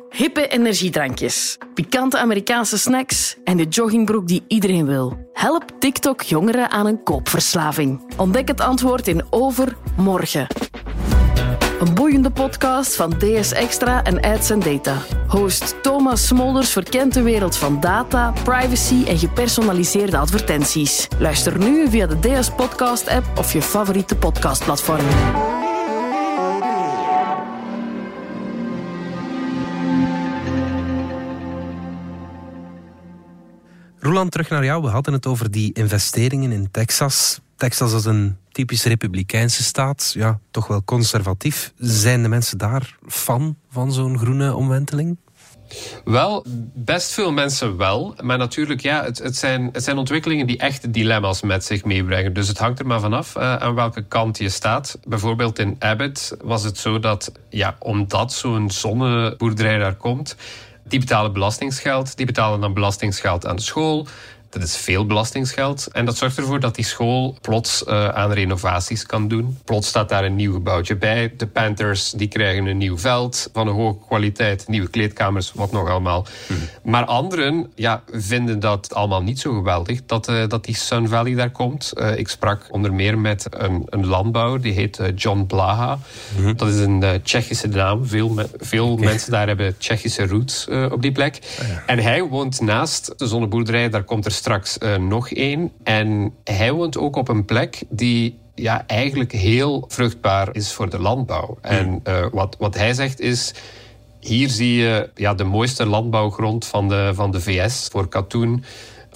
Hippe 0.09 0.47
energiedrankjes, 0.47 1.57
pikante 1.73 2.17
Amerikaanse 2.17 2.77
snacks 2.77 3.37
en 3.43 3.57
de 3.57 3.65
joggingbroek 3.65 4.27
die 4.27 4.43
iedereen 4.47 4.85
wil. 4.85 5.29
Help 5.33 5.63
TikTok 5.79 6.21
jongeren 6.21 6.71
aan 6.71 6.85
een 6.85 7.03
koopverslaving. 7.03 8.13
Ontdek 8.15 8.47
het 8.47 8.61
antwoord 8.61 9.07
in 9.07 9.23
Overmorgen. 9.29 10.47
Een 11.79 11.93
boeiende 11.93 12.29
podcast 12.29 12.95
van 12.95 13.13
DS 13.17 13.51
Extra 13.51 14.03
en 14.03 14.21
Ads 14.21 14.47
Data. 14.47 14.97
Host 15.27 15.75
Thomas 15.81 16.27
Smolders 16.27 16.71
verkent 16.71 17.13
de 17.13 17.21
wereld 17.21 17.57
van 17.57 17.79
data, 17.79 18.33
privacy 18.43 19.05
en 19.07 19.17
gepersonaliseerde 19.17 20.17
advertenties. 20.17 21.07
Luister 21.19 21.57
nu 21.57 21.89
via 21.89 22.07
de 22.07 22.19
DS 22.19 22.49
Podcast 22.49 23.07
app 23.07 23.25
of 23.37 23.53
je 23.53 23.61
favoriete 23.61 24.15
podcastplatform. 24.15 25.05
Terug 34.25 34.49
naar 34.49 34.65
jou. 34.65 34.81
We 34.81 34.87
hadden 34.87 35.13
het 35.13 35.25
over 35.25 35.51
die 35.51 35.73
investeringen 35.73 36.51
in 36.51 36.71
Texas. 36.71 37.39
Texas 37.55 37.93
is 37.93 38.05
een 38.05 38.37
typisch 38.51 38.83
republikeinse 38.83 39.63
staat, 39.63 40.11
ja, 40.13 40.39
toch 40.51 40.67
wel 40.67 40.83
conservatief. 40.83 41.73
Zijn 41.77 42.21
de 42.21 42.29
mensen 42.29 42.57
daar 42.57 42.97
fan 43.07 43.57
van 43.69 43.91
zo'n 43.91 44.17
groene 44.17 44.55
omwenteling? 44.55 45.17
Wel, 46.03 46.45
best 46.73 47.11
veel 47.11 47.31
mensen 47.31 47.77
wel. 47.77 48.15
Maar 48.21 48.37
natuurlijk, 48.37 48.81
ja, 48.81 49.03
het, 49.03 49.17
het, 49.17 49.35
zijn, 49.35 49.69
het 49.71 49.83
zijn 49.83 49.97
ontwikkelingen 49.97 50.47
die 50.47 50.57
echt 50.57 50.93
dilemma's 50.93 51.41
met 51.41 51.65
zich 51.65 51.83
meebrengen. 51.83 52.33
Dus 52.33 52.47
het 52.47 52.57
hangt 52.57 52.79
er 52.79 52.87
maar 52.87 52.99
vanaf 52.99 53.35
uh, 53.35 53.55
aan 53.55 53.75
welke 53.75 54.03
kant 54.03 54.37
je 54.37 54.49
staat. 54.49 54.99
Bijvoorbeeld 55.07 55.59
in 55.59 55.75
Abbott 55.79 56.35
was 56.43 56.63
het 56.63 56.77
zo 56.77 56.99
dat, 56.99 57.31
ja, 57.49 57.75
omdat 57.79 58.33
zo'n 58.33 58.71
zonneboerderij 58.71 59.77
daar 59.77 59.95
komt, 59.95 60.35
die 60.87 60.99
betalen 60.99 61.33
belastingsgeld. 61.33 62.17
Die 62.17 62.25
betalen 62.25 62.61
dan 62.61 62.73
belastingsgeld 62.73 63.45
aan 63.45 63.55
de 63.55 63.61
school. 63.61 64.07
Dat 64.49 64.63
is 64.63 64.77
veel 64.77 65.05
belastingsgeld. 65.05 65.87
En 65.91 66.05
dat 66.05 66.17
zorgt 66.17 66.37
ervoor 66.37 66.59
dat 66.59 66.75
die 66.75 66.85
school 66.85 67.37
plots 67.41 67.83
uh, 67.87 68.07
aan 68.07 68.31
renovaties 68.31 69.05
kan 69.05 69.27
doen. 69.27 69.57
Plots 69.63 69.87
staat 69.87 70.09
daar 70.09 70.23
een 70.23 70.35
nieuw 70.35 70.53
gebouwtje 70.53 70.95
bij. 70.95 71.33
De 71.37 71.47
Panthers 71.47 72.11
die 72.11 72.27
krijgen 72.27 72.65
een 72.65 72.77
nieuw 72.77 72.97
veld 72.97 73.49
van 73.53 73.67
een 73.67 73.73
hoge 73.73 73.97
kwaliteit. 74.07 74.67
Nieuwe 74.67 74.89
kleedkamers, 74.89 75.51
wat 75.53 75.71
nog 75.71 75.89
allemaal. 75.89 76.25
Mhm. 76.47 76.59
Maar 76.83 77.05
anderen 77.05 77.71
ja, 77.75 78.03
vinden 78.11 78.59
dat 78.59 78.93
allemaal 78.93 79.23
niet 79.23 79.39
zo 79.39 79.53
geweldig. 79.53 80.05
Dat, 80.05 80.29
uh, 80.29 80.47
dat 80.47 80.65
die 80.65 80.75
Sun 80.75 81.07
Valley 81.07 81.35
daar 81.35 81.51
komt. 81.51 81.93
Uh, 81.95 82.17
ik 82.17 82.27
sprak 82.27 82.67
onder 82.69 82.93
meer 82.93 83.17
met 83.17 83.45
een, 83.49 83.83
een 83.89 84.05
landbouwer. 84.05 84.61
Die 84.61 84.73
heet 84.73 85.01
John 85.15 85.45
Blaha. 85.45 85.99
Mhm. 86.37 86.55
Dat 86.55 86.67
is 86.67 86.79
een 86.79 87.21
Tsjechische 87.23 87.67
naam. 87.67 88.05
Veel, 88.05 88.35
veel 88.57 88.91
okay. 88.91 89.05
mensen 89.05 89.31
daar 89.31 89.47
hebben 89.47 89.77
Tsjechische 89.77 90.27
roots 90.27 90.67
op 90.91 91.01
die 91.01 91.11
plek. 91.11 91.39
Oh, 91.61 91.67
ja. 91.67 91.83
En 91.85 91.99
hij 91.99 92.23
woont 92.23 92.61
naast 92.61 93.13
de 93.17 93.27
zonneboerderij. 93.27 93.89
Daar 93.89 94.03
komt 94.03 94.25
er 94.25 94.31
straks 94.37 94.77
uh, 94.79 94.95
nog 94.95 95.29
één. 95.29 95.71
En 95.83 96.33
hij 96.43 96.71
woont 96.71 96.97
ook 96.97 97.15
op 97.15 97.27
een 97.27 97.45
plek 97.45 97.83
die 97.89 98.39
ja, 98.55 98.83
eigenlijk 98.87 99.31
heel 99.31 99.85
vruchtbaar 99.87 100.49
is 100.51 100.71
voor 100.71 100.89
de 100.89 100.99
landbouw. 100.99 101.57
En 101.61 102.01
uh, 102.07 102.25
wat, 102.31 102.55
wat 102.59 102.75
hij 102.75 102.93
zegt 102.93 103.19
is. 103.19 103.53
Hier 104.19 104.49
zie 104.49 104.75
je 104.75 105.09
ja, 105.15 105.33
de 105.33 105.43
mooiste 105.43 105.85
landbouwgrond 105.85 106.65
van 106.65 106.87
de, 106.87 107.11
van 107.13 107.31
de 107.31 107.41
VS 107.41 107.87
voor 107.91 108.07
katoen 108.07 108.63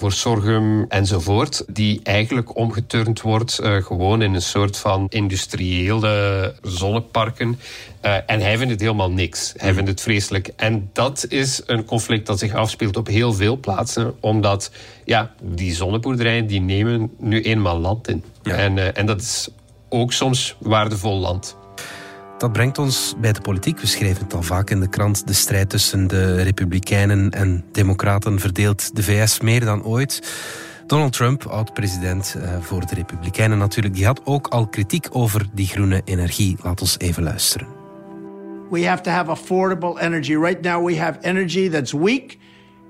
voor 0.02 0.12
sorghum 0.12 0.84
enzovoort, 0.88 1.64
die 1.66 2.00
eigenlijk 2.02 2.56
omgeturnd 2.56 3.20
wordt 3.20 3.60
uh, 3.62 3.82
gewoon 3.82 4.22
in 4.22 4.34
een 4.34 4.42
soort 4.42 4.76
van 4.76 5.06
industriële 5.08 6.54
zonneparken. 6.62 7.58
Uh, 8.02 8.16
en 8.26 8.40
hij 8.40 8.56
vindt 8.56 8.72
het 8.72 8.80
helemaal 8.80 9.10
niks. 9.10 9.52
Hij 9.56 9.74
vindt 9.74 9.88
het 9.88 10.00
vreselijk. 10.00 10.50
En 10.56 10.90
dat 10.92 11.26
is 11.28 11.62
een 11.66 11.84
conflict 11.84 12.26
dat 12.26 12.38
zich 12.38 12.54
afspeelt 12.54 12.96
op 12.96 13.06
heel 13.06 13.32
veel 13.32 13.56
plaatsen, 13.56 14.14
omdat 14.20 14.70
ja, 15.04 15.34
die 15.42 15.74
zonneboerderijen 15.74 16.46
die 16.46 16.60
nemen 16.60 17.10
nu 17.18 17.42
eenmaal 17.42 17.78
land 17.78 18.08
in. 18.08 18.24
Ja. 18.42 18.54
En, 18.54 18.76
uh, 18.76 18.98
en 18.98 19.06
dat 19.06 19.20
is 19.20 19.48
ook 19.88 20.12
soms 20.12 20.56
waardevol 20.60 21.18
land. 21.18 21.56
Dat 22.38 22.52
brengt 22.52 22.78
ons 22.78 23.14
bij 23.20 23.32
de 23.32 23.40
politiek. 23.40 23.80
We 23.80 23.86
schreven 23.86 24.24
het 24.24 24.34
al 24.34 24.42
vaak 24.42 24.70
in 24.70 24.80
de 24.80 24.88
krant. 24.88 25.26
De 25.26 25.32
strijd 25.32 25.70
tussen 25.70 26.06
de 26.06 26.42
Republikeinen 26.42 27.30
en 27.30 27.64
Democraten 27.72 28.40
verdeelt 28.40 28.96
de 28.96 29.02
VS 29.02 29.40
meer 29.40 29.64
dan 29.64 29.84
ooit. 29.84 30.22
Donald 30.86 31.12
Trump, 31.12 31.46
oud-president 31.46 32.36
voor 32.60 32.86
de 32.86 32.94
Republikeinen 32.94 33.58
natuurlijk, 33.58 33.94
die 33.94 34.06
had 34.06 34.20
ook 34.24 34.46
al 34.46 34.66
kritiek 34.66 35.06
over 35.10 35.46
die 35.52 35.66
groene 35.66 36.02
energie. 36.04 36.56
Laat 36.62 36.80
ons 36.80 36.98
even 36.98 37.22
luisteren. 37.22 37.81
We 38.72 38.84
have 38.84 39.02
to 39.02 39.10
have 39.10 39.26
affordable 39.26 40.00
energy. 40.00 40.34
Right 40.34 40.62
now 40.64 40.80
we 40.80 40.94
have 40.94 41.20
energy 41.24 41.68
that's 41.68 41.92
weak, 41.92 42.40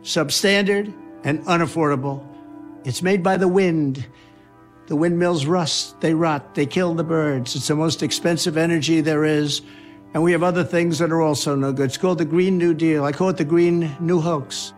substandard 0.03 0.95
and 1.25 1.45
unaffordable. 1.47 2.23
It's 2.85 3.03
made 3.03 3.21
by 3.25 3.37
the 3.37 3.49
wind. 3.49 4.07
The 4.87 4.95
windmills 4.95 5.45
rust, 5.45 6.01
they 6.01 6.15
rot, 6.15 6.55
they 6.55 6.67
kill 6.67 6.95
the 6.95 7.03
birds. 7.03 7.57
It's 7.57 7.67
the 7.67 7.75
most 7.75 8.01
expensive 8.03 8.57
energy 8.57 9.03
there 9.03 9.25
is. 9.25 9.63
And 10.15 10.23
we 10.23 10.31
have 10.31 10.45
other 10.45 10.63
things 10.63 10.99
that 10.99 11.11
are 11.11 11.21
also 11.21 11.57
no 11.57 11.73
good. 11.73 11.87
It's 11.87 11.99
called 11.99 12.19
the 12.19 12.29
Green 12.29 12.59
New 12.59 12.75
Deal. 12.75 13.05
I 13.05 13.11
call 13.11 13.31
it 13.31 13.37
the 13.37 13.45
Green 13.45 13.91
New 13.99 14.21
Hoax. 14.21 14.75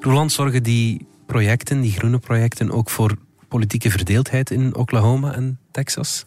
Roland, 0.00 0.32
zorgen 0.32 0.62
die 0.62 1.06
projecten, 1.26 1.80
die 1.80 1.92
groene 1.92 2.18
projecten, 2.18 2.70
ook 2.70 2.90
voor 2.90 3.16
politieke 3.48 3.90
verdeeldheid 3.90 4.50
in 4.50 4.74
Oklahoma 4.74 5.34
en 5.34 5.58
Texas? 5.70 6.26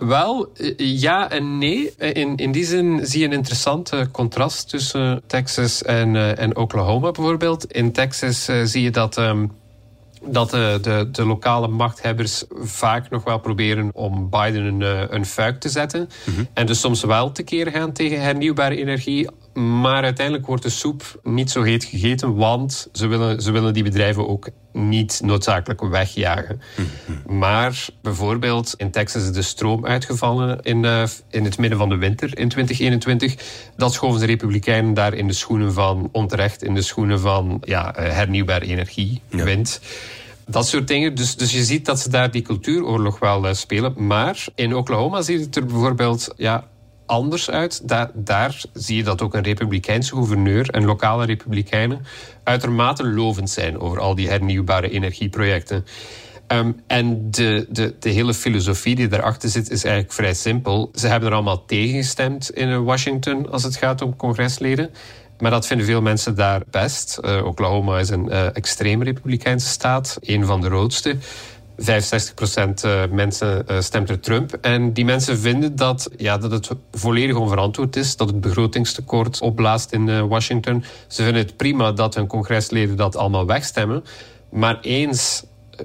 Wel, 0.00 0.52
ja 0.76 1.30
en 1.30 1.58
nee. 1.58 1.94
In, 1.96 2.36
in 2.36 2.52
die 2.52 2.64
zin 2.64 3.06
zie 3.06 3.20
je 3.20 3.26
een 3.26 3.32
interessant 3.32 3.92
contrast 4.12 4.68
tussen 4.68 5.22
Texas 5.26 5.82
en, 5.82 6.36
en 6.36 6.56
Oklahoma 6.56 7.10
bijvoorbeeld. 7.10 7.72
In 7.72 7.92
Texas 7.92 8.48
zie 8.64 8.82
je 8.82 8.90
dat 8.90 9.16
um, 9.18 9.52
dat 10.22 10.50
de, 10.50 10.78
de, 10.82 11.08
de, 11.12 11.24
lokale 11.24 11.68
machthebbers 11.68 12.44
vaak 12.50 13.10
nog 13.10 13.24
wel 13.24 13.38
proberen 13.38 13.90
om 13.92 14.30
Biden 14.30 14.64
een, 14.64 15.14
een 15.14 15.26
fuik 15.26 15.60
te 15.60 15.68
zetten. 15.68 16.08
Mm 16.24 16.34
-hmm. 16.34 16.48
En 16.52 16.66
dus 16.66 16.80
soms 16.80 17.02
wel 17.02 17.32
tekeer 17.32 17.70
gaan 17.70 17.92
tegen 17.92 18.20
hernieuwbare 18.20 18.76
energie. 18.76 19.28
Maar 19.54 20.02
uiteindelijk 20.02 20.46
wordt 20.46 20.62
de 20.62 20.70
soep 20.70 21.20
niet 21.22 21.50
zo 21.50 21.62
heet 21.62 21.84
gegeten, 21.84 22.34
want 22.34 22.88
ze 22.92 23.06
willen, 23.06 23.42
ze 23.42 23.50
willen 23.50 23.74
die 23.74 23.82
bedrijven 23.82 24.28
ook 24.28 24.48
niet 24.72 25.20
noodzakelijk 25.24 25.80
wegjagen. 25.80 26.60
Maar 27.26 27.86
bijvoorbeeld 28.02 28.74
in 28.76 28.90
Texas 28.90 29.22
is 29.22 29.32
de 29.32 29.42
stroom 29.42 29.86
uitgevallen 29.86 30.60
in, 30.62 30.84
uh, 30.84 31.02
in 31.28 31.44
het 31.44 31.58
midden 31.58 31.78
van 31.78 31.88
de 31.88 31.96
winter 31.96 32.38
in 32.38 32.48
2021. 32.48 33.36
Dat 33.76 33.92
schoven 33.92 34.20
de 34.20 34.26
Republikeinen 34.26 34.94
daar 34.94 35.14
in 35.14 35.26
de 35.26 35.32
schoenen 35.32 35.72
van, 35.72 36.08
onterecht 36.12 36.62
in 36.62 36.74
de 36.74 36.82
schoenen 36.82 37.20
van 37.20 37.62
ja, 37.64 37.98
uh, 37.98 38.12
hernieuwbare 38.12 38.64
energie, 38.64 39.20
wind. 39.28 39.80
Dat 40.46 40.68
soort 40.68 40.88
dingen. 40.88 41.14
Dus, 41.14 41.36
dus 41.36 41.52
je 41.52 41.64
ziet 41.64 41.86
dat 41.86 42.00
ze 42.00 42.10
daar 42.10 42.30
die 42.30 42.42
cultuuroorlog 42.42 43.18
wel 43.18 43.46
uh, 43.46 43.52
spelen. 43.52 44.06
Maar 44.06 44.46
in 44.54 44.74
Oklahoma 44.74 45.22
ziet 45.22 45.40
het 45.40 45.56
er 45.56 45.64
bijvoorbeeld 45.64 46.32
ja, 46.36 46.68
anders 47.10 47.50
uit. 47.50 47.88
Daar, 47.88 48.10
daar 48.14 48.62
zie 48.72 48.96
je 48.96 49.02
dat 49.02 49.22
ook 49.22 49.34
een 49.34 49.42
republikeinse 49.42 50.14
gouverneur 50.14 50.70
en 50.70 50.84
lokale 50.84 51.26
republikeinen 51.26 52.04
uitermate 52.44 53.06
lovend 53.06 53.50
zijn 53.50 53.78
over 53.78 54.00
al 54.00 54.14
die 54.14 54.28
hernieuwbare 54.28 54.90
energieprojecten. 54.90 55.84
Um, 56.52 56.80
en 56.86 57.30
de, 57.30 57.66
de, 57.68 57.94
de 57.98 58.08
hele 58.08 58.34
filosofie 58.34 58.94
die 58.94 59.08
daarachter 59.08 59.48
zit 59.48 59.70
is 59.70 59.84
eigenlijk 59.84 60.14
vrij 60.14 60.34
simpel. 60.34 60.90
Ze 60.94 61.06
hebben 61.06 61.28
er 61.28 61.34
allemaal 61.34 61.64
tegen 61.64 61.96
gestemd 61.96 62.50
in 62.50 62.84
Washington 62.84 63.50
als 63.50 63.62
het 63.62 63.76
gaat 63.76 64.02
om 64.02 64.16
congresleden. 64.16 64.90
Maar 65.38 65.50
dat 65.50 65.66
vinden 65.66 65.86
veel 65.86 66.02
mensen 66.02 66.34
daar 66.34 66.62
best. 66.70 67.18
Uh, 67.24 67.44
Oklahoma 67.44 67.98
is 67.98 68.08
een 68.08 68.26
uh, 68.28 68.56
extreem 68.56 69.02
republikeinse 69.02 69.68
staat, 69.68 70.18
een 70.20 70.46
van 70.46 70.60
de 70.60 70.68
roodste. 70.68 71.16
65% 71.80 71.84
eh, 72.82 73.02
mensen 73.10 73.64
stemt 73.78 74.10
er 74.10 74.20
Trump. 74.20 74.52
En 74.52 74.92
die 74.92 75.04
mensen 75.04 75.38
vinden 75.38 75.76
dat, 75.76 76.10
ja, 76.16 76.38
dat 76.38 76.50
het 76.50 76.70
volledig 76.92 77.36
onverantwoord 77.36 77.96
is, 77.96 78.16
dat 78.16 78.28
het 78.28 78.40
begrotingstekort 78.40 79.40
opblaast 79.40 79.92
in 79.92 80.28
Washington. 80.28 80.84
Ze 81.06 81.22
vinden 81.22 81.42
het 81.42 81.56
prima 81.56 81.92
dat 81.92 82.14
hun 82.14 82.26
congresleden 82.26 82.96
dat 82.96 83.16
allemaal 83.16 83.46
wegstemmen. 83.46 84.04
Maar 84.50 84.78
eens 84.80 85.44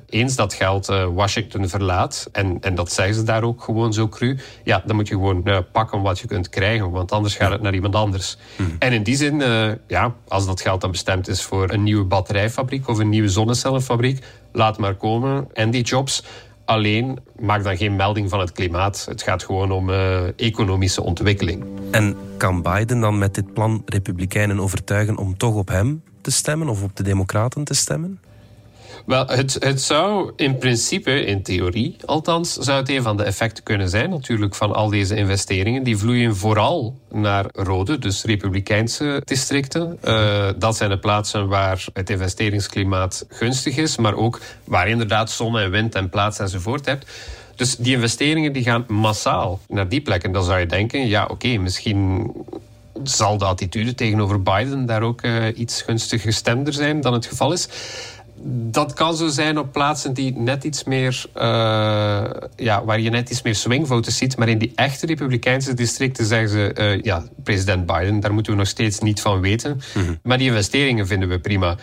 eens 0.10 0.36
dat 0.36 0.54
geld 0.54 0.90
uh, 0.90 1.06
Washington 1.14 1.70
verlaat, 1.70 2.30
en, 2.32 2.58
en 2.62 2.76
dat 2.76 2.92
zeggen 2.92 3.16
ze 3.16 3.24
daar 3.24 3.44
ook 3.44 3.64
gewoon 3.64 3.94
zo 3.94 4.08
cru, 4.08 4.38
ja, 4.64 4.84
dan 4.86 4.96
moet 4.96 5.08
je 5.08 5.14
gewoon 5.14 5.42
uh, 5.44 5.58
pakken 5.72 6.02
wat 6.02 6.20
je 6.20 6.28
kunt 6.28 6.50
krijgen, 6.50 6.92
want 6.92 7.12
anders 7.12 7.36
gaat 7.36 7.52
het 7.52 7.62
naar 7.62 7.74
iemand 7.74 7.96
anders. 7.96 8.38
Hmm. 8.56 8.76
En 8.80 8.94
in 8.94 9.04
die 9.04 9.16
zin, 9.16 9.40
uh, 9.40 9.72
ja, 9.88 10.16
als 10.28 10.46
dat 10.46 10.62
geld 10.62 10.82
dan 10.82 10.92
bestemd 10.92 11.28
is 11.28 11.44
voor 11.44 11.72
een 11.72 11.84
nieuwe 11.84 12.04
batterijfabriek 12.04 12.88
of 12.88 12.98
een 12.98 13.10
nieuwe 13.10 13.30
zonnecellenfabriek, 13.30 14.26
laat 14.52 14.78
maar 14.78 14.96
komen. 14.96 15.48
En 15.54 15.72
die 15.72 15.84
jobs, 15.84 16.24
Alleen 16.66 17.20
maak 17.40 17.64
dan 17.64 17.78
geen 17.78 17.96
melding 17.96 18.30
van 18.30 18.40
het 18.40 18.52
klimaat. 18.52 19.06
Het 19.10 19.22
gaat 19.22 19.44
gewoon 19.44 19.72
om 19.72 19.90
uh, 19.90 20.40
economische 20.40 21.02
ontwikkeling. 21.02 21.66
En 21.92 22.16
kan 22.38 22.62
Biden 22.62 23.00
dan 23.00 23.18
met 23.18 23.36
dit 23.36 23.54
plan 23.54 23.82
Republikeinen 23.86 24.60
overtuigen 24.60 25.18
om 25.18 25.38
toch 25.38 25.56
op 25.56 25.68
hem 25.68 26.04
te 26.22 26.32
stemmen 26.32 26.70
of 26.70 26.84
op 26.84 26.96
de 26.96 27.04
Democraten 27.04 27.64
te 27.64 27.74
stemmen? 27.74 28.20
Wel, 29.06 29.28
het, 29.28 29.58
het 29.60 29.82
zou 29.82 30.32
in 30.36 30.58
principe, 30.58 31.26
in 31.26 31.44
theorie 31.44 31.96
althans, 32.06 32.54
zou 32.54 32.80
het 32.80 32.90
een 32.90 33.02
van 33.02 33.18
de 33.18 33.24
effecten 33.24 33.64
kunnen 33.64 33.90
zijn 33.90 34.10
natuurlijk 34.10 34.56
van 34.56 34.74
al 34.74 34.90
deze 34.90 35.16
investeringen. 35.16 35.84
Die 35.84 35.98
vloeien 35.98 36.36
vooral 36.36 37.00
naar 37.12 37.46
rode, 37.52 38.00
dus 38.00 38.24
republikeinse 38.24 39.22
districten. 39.26 39.98
Uh, 40.04 40.50
dat 40.58 40.78
zijn 40.78 40.90
de 40.90 41.00
plaatsen 41.00 41.48
waar 41.48 41.86
het 41.94 42.10
investeringsklimaat 42.10 43.26
gunstig 43.30 43.78
is, 43.78 43.98
maar 43.98 44.16
ook 44.16 44.42
waar 44.64 44.88
inderdaad 44.88 45.32
zon 45.32 45.58
en 45.58 45.72
wind 45.72 45.96
en 45.96 46.10
plaats 46.10 46.40
enzovoort 46.40 46.86
hebt. 46.86 47.12
Dus 47.56 47.76
die 47.76 47.94
investeringen 47.94 48.54
die 48.54 48.64
gaan 48.64 48.86
massaal 48.88 49.60
naar 49.68 49.90
die 49.90 50.02
plekken. 50.02 50.32
Dan 50.32 50.44
zou 50.44 50.60
je 50.60 50.66
denken, 50.66 51.08
ja 51.08 51.26
oké, 51.26 51.58
misschien 51.58 52.32
zal 53.04 53.38
de 53.38 53.46
attitude 53.46 53.96
tegenover 53.96 54.42
Biden 54.42 54.86
daar 54.86 55.02
ook 55.02 55.22
uh, 55.22 55.58
iets 55.58 55.82
gunstig 55.82 56.22
gestemder 56.22 56.74
zijn 56.74 57.02
dan 57.02 57.14
het 57.14 57.26
geval 57.26 57.52
is 57.52 57.68
dat 58.48 58.94
kan 58.94 59.16
zo 59.16 59.28
zijn 59.28 59.58
op 59.60 59.72
plaatsen 59.72 60.14
die 60.14 60.38
net 60.38 60.64
iets 60.64 60.84
meer, 60.84 61.26
uh, 61.36 61.42
ja, 62.56 62.86
waar 62.86 63.00
je 63.00 63.10
net 63.10 63.30
iets 63.30 63.42
meer 63.42 63.56
swingvoters 63.56 64.18
ziet. 64.18 64.38
Maar 64.38 64.50
in 64.50 64.58
die 64.58 64.72
echte 64.76 65.06
Republikeinse 65.06 65.74
districten 65.74 66.26
zeggen 66.26 66.50
ze, 66.50 66.76
uh, 66.80 67.02
ja, 67.02 67.24
president 67.44 67.86
Biden, 67.86 68.20
daar 68.20 68.34
moeten 68.34 68.52
we 68.52 68.58
nog 68.58 68.68
steeds 68.68 69.00
niet 69.00 69.22
van 69.22 69.40
weten. 69.40 69.82
Mhm. 69.94 70.14
Maar 70.24 70.38
die 70.38 70.48
investeringen 70.48 71.08
vinden 71.08 71.30
we 71.30 71.40
prima. 71.40 71.76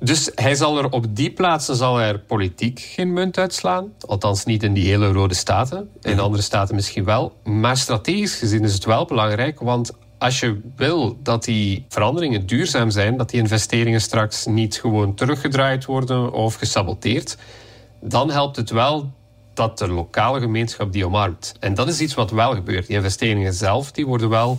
Dus 0.00 0.30
hij 0.34 0.54
zal 0.54 0.78
er 0.78 0.90
op 0.90 1.16
die 1.16 1.30
plaatsen 1.30 1.76
zal 1.76 2.00
er 2.00 2.18
politiek 2.18 2.80
geen 2.80 3.12
munt 3.12 3.38
uitslaan. 3.38 3.92
Althans 4.06 4.44
niet 4.44 4.62
in 4.62 4.72
die 4.72 4.88
hele 4.88 5.12
rode 5.12 5.34
staten. 5.34 5.88
In 6.02 6.12
mhm. 6.12 6.20
andere 6.20 6.42
staten 6.42 6.74
misschien 6.74 7.04
wel. 7.04 7.36
Maar 7.44 7.76
strategisch 7.76 8.34
gezien 8.34 8.62
is 8.62 8.74
het 8.74 8.84
wel 8.84 9.04
belangrijk. 9.04 9.60
Want 9.60 9.92
als 10.24 10.40
je 10.40 10.60
wil 10.76 11.18
dat 11.22 11.44
die 11.44 11.84
veranderingen 11.88 12.46
duurzaam 12.46 12.90
zijn, 12.90 13.16
dat 13.16 13.30
die 13.30 13.40
investeringen 13.40 14.00
straks 14.00 14.46
niet 14.46 14.76
gewoon 14.80 15.14
teruggedraaid 15.14 15.84
worden 15.84 16.32
of 16.32 16.54
gesaboteerd, 16.54 17.36
dan 18.00 18.30
helpt 18.30 18.56
het 18.56 18.70
wel 18.70 19.12
dat 19.54 19.78
de 19.78 19.88
lokale 19.88 20.40
gemeenschap 20.40 20.92
die 20.92 21.06
omarmt. 21.06 21.54
En 21.60 21.74
dat 21.74 21.88
is 21.88 22.00
iets 22.00 22.14
wat 22.14 22.30
wel 22.30 22.54
gebeurt. 22.54 22.86
Die 22.86 22.96
investeringen 22.96 23.54
zelf 23.54 23.92
die 23.92 24.06
worden 24.06 24.28
wel 24.28 24.58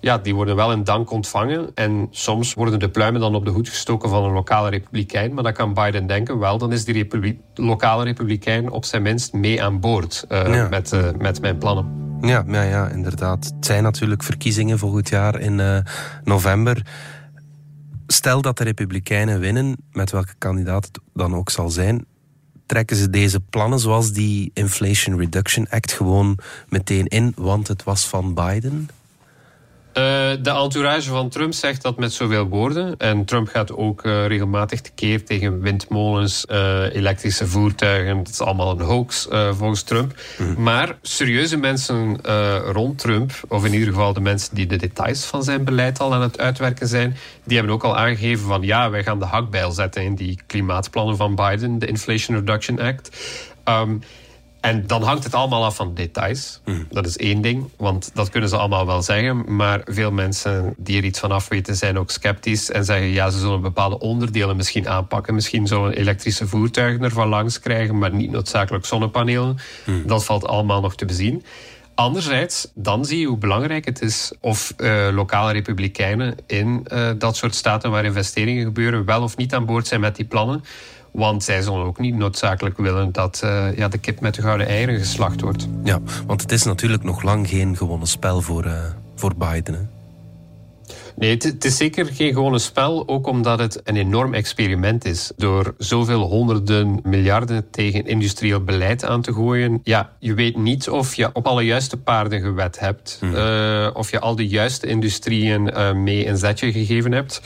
ja, 0.00 0.18
die 0.18 0.34
worden 0.34 0.56
wel 0.56 0.72
in 0.72 0.84
dank 0.84 1.10
ontvangen. 1.10 1.70
En 1.74 2.08
soms 2.10 2.54
worden 2.54 2.78
de 2.78 2.88
pluimen 2.88 3.20
dan 3.20 3.34
op 3.34 3.44
de 3.44 3.50
hoed 3.50 3.68
gestoken 3.68 4.08
van 4.08 4.24
een 4.24 4.32
lokale 4.32 4.70
republikein. 4.70 5.34
Maar 5.34 5.42
dan 5.42 5.52
kan 5.52 5.74
Biden 5.74 6.06
denken, 6.06 6.38
wel, 6.38 6.58
dan 6.58 6.72
is 6.72 6.84
die 6.84 7.40
lokale 7.54 8.04
republikein 8.04 8.70
op 8.70 8.84
zijn 8.84 9.02
minst 9.02 9.32
mee 9.32 9.62
aan 9.62 9.80
boord 9.80 10.24
uh, 10.28 10.68
met, 10.68 10.92
uh, 10.92 11.08
met 11.18 11.40
mijn 11.40 11.58
plannen. 11.58 12.03
Ja, 12.26 12.44
ja, 12.46 12.62
ja, 12.62 12.88
inderdaad. 12.88 13.44
Het 13.44 13.66
zijn 13.66 13.82
natuurlijk 13.82 14.22
verkiezingen 14.22 14.78
volgend 14.78 15.08
jaar 15.08 15.40
in 15.40 15.58
uh, 15.58 15.78
november. 16.24 16.86
Stel 18.06 18.42
dat 18.42 18.58
de 18.58 18.64
Republikeinen 18.64 19.40
winnen, 19.40 19.76
met 19.92 20.10
welke 20.10 20.34
kandidaat 20.38 20.84
het 20.84 20.98
dan 21.12 21.34
ook 21.34 21.50
zal 21.50 21.70
zijn, 21.70 22.04
trekken 22.66 22.96
ze 22.96 23.10
deze 23.10 23.40
plannen 23.40 23.78
zoals 23.78 24.12
die 24.12 24.50
Inflation 24.54 25.18
Reduction 25.18 25.66
Act 25.70 25.92
gewoon 25.92 26.38
meteen 26.68 27.06
in, 27.06 27.32
want 27.36 27.68
het 27.68 27.84
was 27.84 28.08
van 28.08 28.34
Biden? 28.34 28.88
Uh, 29.94 30.02
de 30.42 30.50
entourage 30.50 31.08
van 31.08 31.28
Trump 31.28 31.52
zegt 31.52 31.82
dat 31.82 31.96
met 31.96 32.12
zoveel 32.12 32.46
woorden. 32.46 32.96
En 32.96 33.24
Trump 33.24 33.48
gaat 33.48 33.72
ook 33.72 34.04
uh, 34.04 34.26
regelmatig 34.26 34.80
tekeer 34.80 35.24
tegen 35.24 35.60
windmolens, 35.60 36.46
uh, 36.50 36.94
elektrische 36.94 37.46
voertuigen. 37.46 38.16
Dat 38.16 38.28
is 38.28 38.40
allemaal 38.40 38.70
een 38.70 38.80
hoax 38.80 39.28
volgens 39.50 39.82
Trump. 39.82 40.14
Mhm. 40.38 40.62
Maar 40.62 40.96
serieuze 41.02 41.56
mensen 41.56 42.20
rond 42.72 42.98
Trump, 42.98 43.32
of 43.48 43.64
in 43.64 43.72
ieder 43.72 43.88
geval 43.88 44.12
de 44.12 44.20
mensen 44.20 44.54
die 44.54 44.66
de 44.66 44.76
details 44.76 45.24
van 45.24 45.42
zijn 45.42 45.64
beleid 45.64 46.00
al 46.00 46.14
aan 46.14 46.22
het 46.22 46.38
uitwerken 46.38 46.88
zijn, 46.88 47.16
die 47.44 47.56
hebben 47.56 47.74
ook 47.74 47.84
al 47.84 47.96
aangegeven 47.96 48.46
van 48.46 48.62
ja, 48.62 48.90
wij 48.90 49.02
gaan 49.02 49.18
de 49.18 49.24
hakbijl 49.24 49.70
zetten 49.70 50.02
in 50.02 50.14
die 50.14 50.38
klimaatplannen 50.46 51.16
van 51.16 51.34
Biden, 51.34 51.78
de 51.78 51.86
Inflation 51.86 52.36
Reduction 52.36 52.80
Act. 52.80 53.16
Um, 53.64 54.02
en 54.64 54.86
dan 54.86 55.02
hangt 55.02 55.24
het 55.24 55.34
allemaal 55.34 55.64
af 55.64 55.76
van 55.76 55.94
details. 55.94 56.60
Hmm. 56.64 56.86
Dat 56.90 57.06
is 57.06 57.16
één 57.16 57.40
ding, 57.40 57.68
want 57.76 58.10
dat 58.14 58.30
kunnen 58.30 58.48
ze 58.48 58.56
allemaal 58.56 58.86
wel 58.86 59.02
zeggen. 59.02 59.56
Maar 59.56 59.80
veel 59.84 60.10
mensen 60.10 60.74
die 60.76 60.96
er 60.96 61.04
iets 61.04 61.18
van 61.18 61.30
af 61.30 61.48
weten 61.48 61.76
zijn 61.76 61.98
ook 61.98 62.10
sceptisch 62.10 62.70
en 62.70 62.84
zeggen 62.84 63.06
ja, 63.06 63.30
ze 63.30 63.38
zullen 63.38 63.60
bepaalde 63.60 63.98
onderdelen 63.98 64.56
misschien 64.56 64.88
aanpakken. 64.88 65.34
Misschien 65.34 65.66
zullen 65.66 65.92
elektrische 65.92 66.46
voertuigen 66.46 67.02
ervan 67.02 67.28
langs 67.28 67.60
krijgen, 67.60 67.98
maar 67.98 68.14
niet 68.14 68.30
noodzakelijk 68.30 68.86
zonnepanelen. 68.86 69.56
Hmm. 69.84 70.06
Dat 70.06 70.24
valt 70.24 70.46
allemaal 70.46 70.80
nog 70.80 70.94
te 70.94 71.04
bezien. 71.04 71.44
Anderzijds, 71.94 72.70
dan 72.74 73.04
zie 73.04 73.18
je 73.18 73.26
hoe 73.26 73.38
belangrijk 73.38 73.84
het 73.84 74.02
is 74.02 74.32
of 74.40 74.74
uh, 74.76 75.08
lokale 75.12 75.52
republikeinen 75.52 76.36
in 76.46 76.86
uh, 76.92 77.10
dat 77.18 77.36
soort 77.36 77.54
staten 77.54 77.90
waar 77.90 78.04
investeringen 78.04 78.64
gebeuren 78.64 79.04
wel 79.04 79.22
of 79.22 79.36
niet 79.36 79.54
aan 79.54 79.66
boord 79.66 79.86
zijn 79.86 80.00
met 80.00 80.16
die 80.16 80.24
plannen. 80.24 80.64
Want 81.14 81.44
zij 81.44 81.62
zullen 81.62 81.84
ook 81.84 81.98
niet 81.98 82.16
noodzakelijk 82.16 82.78
willen 82.78 83.12
dat 83.12 83.40
uh, 83.44 83.76
ja, 83.76 83.88
de 83.88 83.98
kip 83.98 84.20
met 84.20 84.34
de 84.34 84.42
gouden 84.42 84.66
eieren 84.66 84.98
geslacht 84.98 85.40
wordt. 85.40 85.68
Ja, 85.84 86.00
want 86.26 86.40
het 86.40 86.52
is 86.52 86.62
natuurlijk 86.62 87.02
nog 87.02 87.22
lang 87.22 87.48
geen 87.48 87.76
gewonnen 87.76 88.08
spel 88.08 88.40
voor, 88.40 88.64
uh, 88.64 88.72
voor 89.14 89.32
Biden. 89.36 89.74
Hè? 89.74 89.80
Nee, 91.16 91.30
het, 91.30 91.64
is 91.64 91.76
zeker 91.76 92.06
geen 92.06 92.32
gewone 92.32 92.58
spel, 92.58 93.08
ook 93.08 93.26
omdat 93.26 93.58
het 93.58 93.80
een 93.84 93.96
enorm 93.96 94.34
experiment 94.34 95.04
is. 95.04 95.32
Door 95.36 95.74
zoveel 95.78 96.20
honderden 96.20 97.00
miljarden 97.02 97.70
tegen 97.70 98.06
industrieel 98.06 98.64
beleid 98.64 99.04
aan 99.04 99.22
te 99.22 99.32
gooien. 99.32 99.80
Ja, 99.82 100.12
je 100.18 100.34
weet 100.34 100.56
niet 100.56 100.88
of 100.88 101.14
je 101.14 101.30
op 101.32 101.46
alle 101.46 101.62
juiste 101.62 101.96
paarden 101.96 102.40
gewet 102.40 102.78
hebt. 102.78 103.16
Hmm. 103.20 103.34
Uh, 103.34 103.90
of 103.92 104.10
je 104.10 104.20
al 104.20 104.36
de 104.36 104.48
juiste 104.48 104.86
industrieën 104.86 105.68
uh, 105.68 105.92
mee 105.92 106.26
een 106.26 106.36
zetje 106.36 106.72
gegeven 106.72 107.12
hebt. 107.12 107.42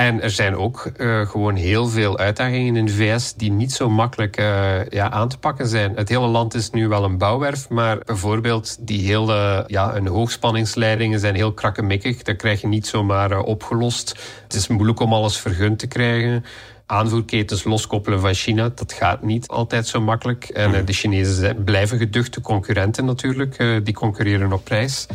En 0.00 0.22
er 0.22 0.30
zijn 0.30 0.56
ook 0.56 0.90
uh, 0.96 1.28
gewoon 1.28 1.54
heel 1.54 1.86
veel 1.86 2.18
uitdagingen 2.18 2.76
in 2.76 2.86
de 2.86 2.92
VS 2.92 3.34
die 3.34 3.50
niet 3.50 3.72
zo 3.72 3.90
makkelijk 3.90 4.40
uh, 4.40 4.86
ja, 4.88 5.10
aan 5.10 5.28
te 5.28 5.38
pakken 5.38 5.66
zijn. 5.66 5.96
Het 5.96 6.08
hele 6.08 6.26
land 6.26 6.54
is 6.54 6.70
nu 6.70 6.88
wel 6.88 7.04
een 7.04 7.18
bouwwerf, 7.18 7.68
maar 7.68 7.98
bijvoorbeeld 8.04 8.76
die 8.80 9.06
hele 9.06 9.64
ja, 9.66 9.96
een 9.96 10.06
hoogspanningsleidingen 10.06 11.20
zijn 11.20 11.34
heel 11.34 11.52
krakkemikkig. 11.52 12.22
Dat 12.22 12.36
krijg 12.36 12.60
je 12.60 12.66
niet 12.66 12.86
zomaar 12.86 13.30
uh, 13.30 13.42
opgelost. 13.44 14.14
Het 14.42 14.54
is 14.54 14.68
moeilijk 14.68 15.00
om 15.00 15.12
alles 15.12 15.38
vergund 15.38 15.78
te 15.78 15.86
krijgen. 15.86 16.44
aanvoerketens 16.86 17.64
loskoppelen 17.64 18.20
van 18.20 18.34
China, 18.34 18.70
dat 18.74 18.92
gaat 18.92 19.22
niet 19.22 19.48
altijd 19.48 19.86
zo 19.86 20.00
makkelijk. 20.00 20.44
En 20.44 20.74
eh, 20.74 20.86
de 20.86 20.92
Chinezen 20.92 21.64
blijven 21.64 21.98
geduchte 21.98 22.40
concurrenten 22.40 23.04
natuurlijk. 23.04 23.58
Eh, 23.58 23.76
die 23.82 23.94
concurreren 23.94 24.52
op 24.52 24.64
prijs. 24.64 25.06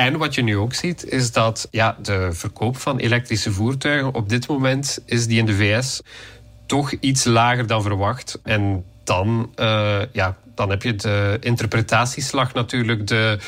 En 0.00 0.16
wat 0.16 0.34
je 0.34 0.42
nu 0.42 0.56
ook 0.56 0.74
ziet, 0.74 1.04
is 1.04 1.32
dat 1.32 1.68
ja, 1.70 1.96
de 2.02 2.28
verkoop 2.32 2.76
van 2.76 2.98
elektrische 2.98 3.52
voertuigen 3.52 4.14
op 4.14 4.28
dit 4.28 4.48
moment 4.48 4.98
is 5.04 5.26
die 5.26 5.38
in 5.38 5.46
de 5.46 5.54
VS 5.54 6.02
toch 6.66 6.92
iets 6.92 7.24
lager 7.24 7.66
dan 7.66 7.82
verwacht. 7.82 8.40
En 8.42 8.84
dan, 9.04 9.52
uh, 9.56 9.98
ja, 10.12 10.36
dan 10.54 10.70
heb 10.70 10.82
je 10.82 10.94
de 10.94 11.36
interpretatieslag 11.40 12.54
natuurlijk. 12.54 13.06
De, 13.06 13.38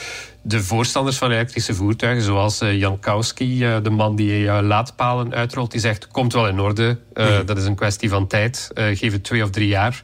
de 0.42 0.62
voorstanders 0.62 1.16
van 1.16 1.30
elektrische 1.30 1.74
voertuigen, 1.74 2.22
zoals 2.22 2.62
uh, 2.62 2.78
Jan 2.78 3.00
Kowski, 3.00 3.64
uh, 3.64 3.76
de 3.82 3.90
man 3.90 4.16
die 4.16 4.62
laadpalen 4.62 5.34
uitrolt, 5.34 5.70
die 5.70 5.80
zegt: 5.80 6.08
komt 6.08 6.32
wel 6.32 6.48
in 6.48 6.60
orde. 6.60 6.98
Mm. 7.14 7.46
Dat 7.46 7.58
is 7.58 7.64
een 7.64 7.74
kwestie 7.74 8.08
van 8.08 8.26
tijd. 8.26 8.70
geef 8.74 9.12
het 9.12 9.24
twee 9.24 9.42
of 9.42 9.50
drie 9.50 9.68
jaar. 9.68 10.02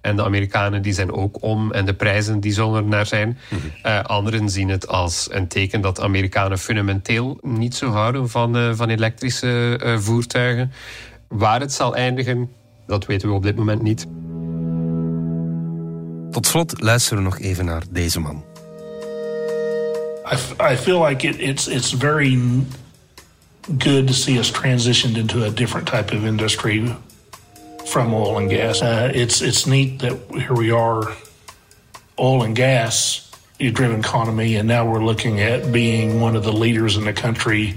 En 0.00 0.16
de 0.16 0.24
Amerikanen 0.24 0.82
die 0.82 0.92
zijn 0.92 1.12
ook 1.12 1.42
om 1.42 1.72
en 1.72 1.84
de 1.84 1.94
prijzen 1.94 2.40
die 2.40 2.52
zullen 2.52 2.74
er 2.82 2.88
naar 2.88 3.06
zijn. 3.06 3.38
Mm 3.48 3.58
anderen 4.02 4.50
zien 4.50 4.68
het 4.68 4.88
als 4.88 5.28
een 5.30 5.48
teken 5.48 5.80
dat 5.80 6.00
Amerikanen 6.00 6.58
fundamenteel 6.58 7.38
niet 7.42 7.74
zo 7.74 7.90
houden 7.90 8.28
van, 8.28 8.76
van 8.76 8.88
elektrische 8.88 9.80
voertuigen. 10.00 10.72
Waar 11.28 11.60
het 11.60 11.72
zal 11.72 11.94
eindigen, 11.94 12.50
dat 12.86 13.06
weten 13.06 13.28
we 13.28 13.34
op 13.34 13.42
dit 13.42 13.56
moment 13.56 13.82
niet. 13.82 14.06
Tot 16.30 16.46
slot 16.46 16.80
luisteren 16.80 17.18
we 17.18 17.24
nog 17.24 17.38
even 17.38 17.64
naar 17.64 17.82
deze 17.90 18.20
man. 18.20 18.44
I, 20.32 20.36
I 20.72 20.76
feel 20.76 21.06
like 21.06 21.28
it, 21.28 21.38
it's 21.38 21.66
it's 21.68 21.92
very 21.92 22.38
good 23.78 24.06
to 24.06 24.12
see 24.12 24.38
us 24.38 24.50
transitioned 24.50 25.16
into 25.16 25.42
a 25.42 25.50
different 25.50 25.86
type 25.86 26.16
of 26.16 26.24
industry 26.24 26.94
from 27.90 28.14
oil 28.14 28.38
and 28.38 28.48
gas. 28.48 28.82
Uh, 28.82 29.10
it's 29.12 29.42
it's 29.42 29.66
neat 29.66 29.98
that 29.98 30.16
here 30.30 30.54
we 30.54 30.70
are, 30.70 31.02
oil 32.18 32.42
and 32.42 32.54
gas 32.54 33.26
driven 33.58 34.00
economy, 34.00 34.56
and 34.56 34.66
now 34.68 34.90
we're 34.90 35.04
looking 35.04 35.40
at 35.40 35.70
being 35.72 36.20
one 36.20 36.36
of 36.36 36.44
the 36.44 36.52
leaders 36.52 36.96
in 36.96 37.04
the 37.04 37.12
country 37.12 37.74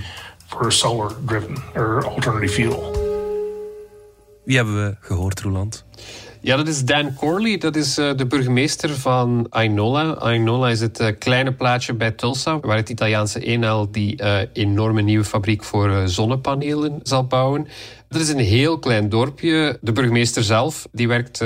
for 0.47 0.71
solar 0.71 1.10
driven 1.26 1.58
or 1.76 2.06
alternative 2.06 2.52
fuel. 2.52 2.93
Wie 4.45 4.56
hebben 4.56 4.76
we 4.76 4.95
gehoord, 5.08 5.43
Roland? 5.43 5.84
Ja, 6.45 6.56
dat 6.56 6.67
is 6.67 6.86
Dan 6.86 7.13
Corley. 7.13 7.58
Dat 7.58 7.75
is 7.75 7.97
uh, 7.97 8.12
de 8.15 8.25
burgemeester 8.25 8.89
van 8.89 9.47
Ainola. 9.49 10.13
Ainola 10.13 10.69
is 10.69 10.79
het 10.79 10.99
uh, 10.99 11.08
kleine 11.19 11.53
plaatsje 11.53 11.93
bij 11.93 12.12
Tulsa, 12.12 12.60
waar 12.60 12.77
het 12.77 12.89
Italiaanse 12.89 13.39
Enel 13.39 13.91
die 13.91 14.21
uh, 14.21 14.38
enorme 14.53 15.01
nieuwe 15.01 15.23
fabriek 15.23 15.63
voor 15.63 16.01
zonnepanelen 16.06 16.99
zal 17.03 17.27
bouwen. 17.27 17.67
Dat 18.10 18.21
is 18.21 18.29
een 18.29 18.39
heel 18.39 18.79
klein 18.79 19.10
dorpje. 19.10 19.77
De 19.82 19.91
burgemeester 19.91 20.43
zelf 20.43 20.88
die 20.91 21.08
werkt 21.08 21.39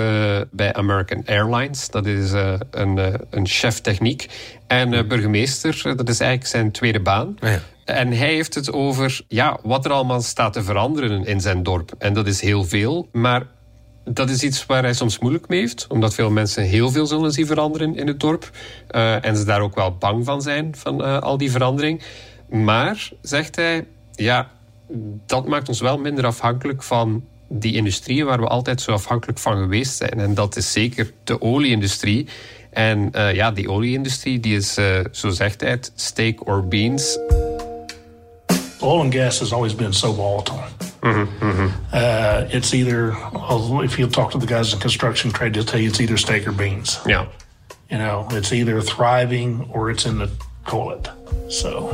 bij 0.51 0.73
American 0.73 1.23
Airlines. 1.25 1.89
Dat 1.89 2.05
is 2.05 2.31
een, 2.71 2.99
een 3.29 3.47
chef 3.47 3.81
techniek. 3.81 4.27
En 4.67 5.07
burgemeester, 5.07 5.81
dat 5.95 6.09
is 6.09 6.19
eigenlijk 6.19 6.49
zijn 6.49 6.71
tweede 6.71 6.99
baan. 6.99 7.37
Oh 7.43 7.49
ja. 7.49 7.59
En 7.85 8.11
hij 8.11 8.33
heeft 8.33 8.55
het 8.55 8.71
over 8.71 9.21
ja, 9.27 9.59
wat 9.63 9.85
er 9.85 9.91
allemaal 9.91 10.21
staat 10.21 10.53
te 10.53 10.63
veranderen 10.63 11.25
in 11.25 11.41
zijn 11.41 11.63
dorp. 11.63 11.91
En 11.97 12.13
dat 12.13 12.27
is 12.27 12.41
heel 12.41 12.63
veel. 12.63 13.09
Maar 13.11 13.45
dat 14.09 14.29
is 14.29 14.43
iets 14.43 14.65
waar 14.65 14.83
hij 14.83 14.93
soms 14.93 15.19
moeilijk 15.19 15.47
mee 15.47 15.59
heeft, 15.59 15.85
omdat 15.89 16.13
veel 16.13 16.29
mensen 16.29 16.63
heel 16.63 16.91
veel 16.91 17.05
zullen 17.05 17.31
zien 17.31 17.45
veranderen 17.45 17.95
in 17.95 18.07
het 18.07 18.19
dorp. 18.19 18.49
Uh, 18.91 19.25
en 19.25 19.37
ze 19.37 19.45
daar 19.45 19.61
ook 19.61 19.75
wel 19.75 19.95
bang 19.97 20.25
van 20.25 20.41
zijn, 20.41 20.75
van 20.75 21.01
uh, 21.01 21.19
al 21.19 21.37
die 21.37 21.51
verandering. 21.51 22.01
Maar, 22.49 23.09
zegt 23.21 23.55
hij, 23.55 23.85
ja, 24.15 24.51
dat 25.25 25.47
maakt 25.47 25.69
ons 25.69 25.79
wel 25.79 25.97
minder 25.97 26.25
afhankelijk 26.25 26.83
van 26.83 27.23
die 27.49 27.75
industrieën 27.75 28.25
waar 28.25 28.39
we 28.39 28.47
altijd 28.47 28.81
zo 28.81 28.91
afhankelijk 28.91 29.39
van 29.39 29.57
geweest 29.57 29.95
zijn. 29.95 30.19
En 30.19 30.33
dat 30.33 30.55
is 30.55 30.71
zeker 30.71 31.11
de 31.23 31.41
olieindustrie. 31.41 32.27
En 32.69 33.09
uh, 33.15 33.33
ja, 33.33 33.51
die 33.51 33.69
olieindustrie 33.69 34.39
die 34.39 34.55
is, 34.55 34.73
zo 35.11 35.29
zegt 35.29 35.61
hij 35.61 35.79
steak 35.95 36.47
or 36.47 36.67
beans. 36.67 37.19
Oil 38.79 39.01
and 39.01 39.13
gas 39.13 39.39
has 39.39 39.53
always 39.53 39.75
been 39.75 39.93
so 39.93 40.13
volatile. 40.13 40.86
Mm-hmm, 41.01 41.69
Uh, 41.93 42.55
it's 42.55 42.73
either, 42.73 43.15
if 43.83 43.97
you 43.97 44.09
talk 44.09 44.31
to 44.31 44.39
the 44.39 44.47
guys 44.47 44.73
in 44.73 44.79
construction 44.79 45.31
trade, 45.31 45.53
they'll 45.53 45.65
tell 45.65 45.79
you 45.79 45.89
it's 45.89 45.99
either 45.99 46.17
steak 46.17 46.47
or 46.47 46.53
beans. 46.55 46.99
Yeah. 47.05 47.25
You 47.89 48.01
know, 48.01 48.37
it's 48.37 48.51
either 48.51 48.81
thriving 48.81 49.67
or 49.71 49.89
it's 49.89 50.05
in 50.05 50.17
the 50.17 50.29
toilet. 50.63 51.11
So. 51.47 51.89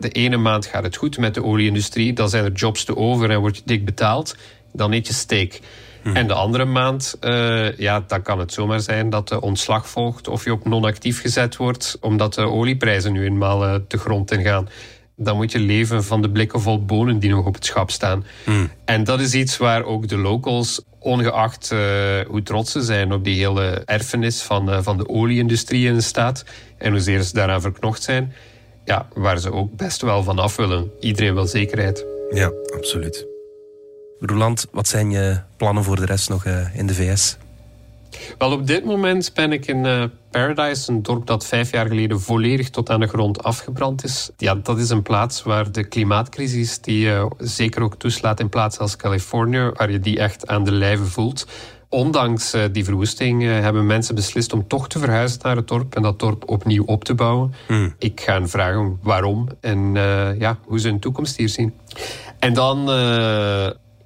De 0.00 0.08
ene 0.08 0.36
maand 0.36 0.66
gaat 0.66 0.82
het 0.82 0.96
goed 0.96 1.18
met 1.18 1.34
de 1.34 1.42
olieindustrie, 1.42 2.12
dan 2.12 2.28
zijn 2.28 2.44
er 2.44 2.52
jobs 2.52 2.84
te 2.84 2.96
over 2.96 3.30
en 3.30 3.40
word 3.40 3.56
je 3.56 3.62
dik 3.64 3.84
betaald. 3.84 4.36
Dan 4.72 4.92
eet 4.92 5.06
je 5.06 5.12
steak. 5.12 5.60
Hmm. 6.02 6.16
En 6.16 6.26
de 6.26 6.34
andere 6.34 6.64
maand, 6.64 7.16
uh, 7.20 7.78
ja, 7.78 8.04
dan 8.06 8.22
kan 8.22 8.38
het 8.38 8.52
zomaar 8.52 8.80
zijn 8.80 9.10
dat 9.10 9.28
de 9.28 9.40
ontslag 9.40 9.88
volgt 9.88 10.28
of 10.28 10.44
je 10.44 10.52
op 10.52 10.64
non-actief 10.64 11.20
gezet 11.20 11.56
wordt, 11.56 11.98
omdat 12.00 12.34
de 12.34 12.42
olieprijzen 12.42 13.12
nu 13.12 13.24
eenmaal 13.24 13.64
uh, 13.64 13.74
de 13.88 13.98
grond 13.98 14.30
in 14.32 14.42
gaan 14.42 14.68
dan 15.16 15.36
moet 15.36 15.52
je 15.52 15.58
leven 15.58 16.04
van 16.04 16.22
de 16.22 16.30
blikken 16.30 16.60
vol 16.60 16.84
bonen 16.84 17.18
die 17.18 17.30
nog 17.30 17.46
op 17.46 17.54
het 17.54 17.64
schap 17.64 17.90
staan. 17.90 18.24
Hmm. 18.44 18.70
En 18.84 19.04
dat 19.04 19.20
is 19.20 19.34
iets 19.34 19.56
waar 19.56 19.84
ook 19.84 20.08
de 20.08 20.16
locals, 20.16 20.82
ongeacht 20.98 21.70
uh, 21.72 21.78
hoe 22.26 22.42
trots 22.42 22.72
ze 22.72 22.82
zijn 22.82 23.12
op 23.12 23.24
die 23.24 23.36
hele 23.36 23.82
erfenis 23.84 24.42
van, 24.42 24.70
uh, 24.70 24.82
van 24.82 24.96
de 24.96 25.08
olieindustrie 25.08 25.86
in 25.86 25.94
de 25.94 26.00
staat 26.00 26.44
en 26.78 26.92
hoezeer 26.92 27.22
ze 27.22 27.32
daaraan 27.32 27.60
verknocht 27.60 28.02
zijn, 28.02 28.32
ja, 28.84 29.08
waar 29.14 29.38
ze 29.38 29.52
ook 29.52 29.76
best 29.76 30.02
wel 30.02 30.22
van 30.22 30.38
af 30.38 30.56
willen. 30.56 30.90
Iedereen 31.00 31.34
wil 31.34 31.46
zekerheid. 31.46 32.06
Ja, 32.30 32.52
absoluut. 32.74 33.26
Roland, 34.18 34.66
wat 34.70 34.88
zijn 34.88 35.10
je 35.10 35.40
plannen 35.56 35.84
voor 35.84 35.96
de 35.96 36.04
rest 36.04 36.28
nog 36.28 36.44
uh, 36.44 36.76
in 36.78 36.86
de 36.86 36.94
VS? 36.94 37.36
Wel, 38.38 38.52
op 38.52 38.66
dit 38.66 38.84
moment 38.84 39.34
ben 39.34 39.52
ik 39.52 39.66
in 39.66 40.10
Paradise, 40.36 40.92
een 40.92 41.02
dorp 41.02 41.26
dat 41.26 41.46
vijf 41.46 41.70
jaar 41.70 41.86
geleden 41.86 42.20
volledig 42.20 42.70
tot 42.70 42.90
aan 42.90 43.00
de 43.00 43.06
grond 43.06 43.42
afgebrand 43.42 44.04
is. 44.04 44.30
Ja, 44.36 44.54
dat 44.54 44.78
is 44.78 44.90
een 44.90 45.02
plaats 45.02 45.42
waar 45.42 45.72
de 45.72 45.84
klimaatcrisis, 45.84 46.80
die 46.80 47.06
uh, 47.06 47.26
zeker 47.38 47.82
ook 47.82 47.94
toeslaat 47.94 48.40
in 48.40 48.48
plaatsen 48.48 48.82
als 48.82 48.96
Californië, 48.96 49.70
waar 49.74 49.90
je 49.90 50.00
die 50.00 50.18
echt 50.18 50.46
aan 50.46 50.64
de 50.64 50.72
lijve 50.72 51.04
voelt. 51.04 51.46
Ondanks 51.88 52.54
uh, 52.54 52.62
die 52.72 52.84
verwoesting 52.84 53.42
hebben 53.42 53.86
mensen 53.86 54.14
beslist 54.14 54.52
om 54.52 54.68
toch 54.68 54.88
te 54.88 54.98
verhuizen 54.98 55.40
naar 55.42 55.56
het 55.56 55.68
dorp 55.68 55.94
en 55.94 56.02
dat 56.02 56.18
dorp 56.18 56.48
opnieuw 56.48 56.84
op 56.84 57.04
te 57.04 57.14
bouwen. 57.14 57.54
Hmm. 57.66 57.94
Ik 57.98 58.20
ga 58.20 58.32
hen 58.32 58.48
vragen 58.48 58.98
waarom 59.02 59.48
en 59.60 59.94
ja, 60.38 60.58
hoe 60.64 60.80
ze 60.80 60.88
hun 60.88 61.00
toekomst 61.00 61.36
hier 61.36 61.48
zien. 61.48 61.74
En 62.38 62.54
dan 62.54 62.88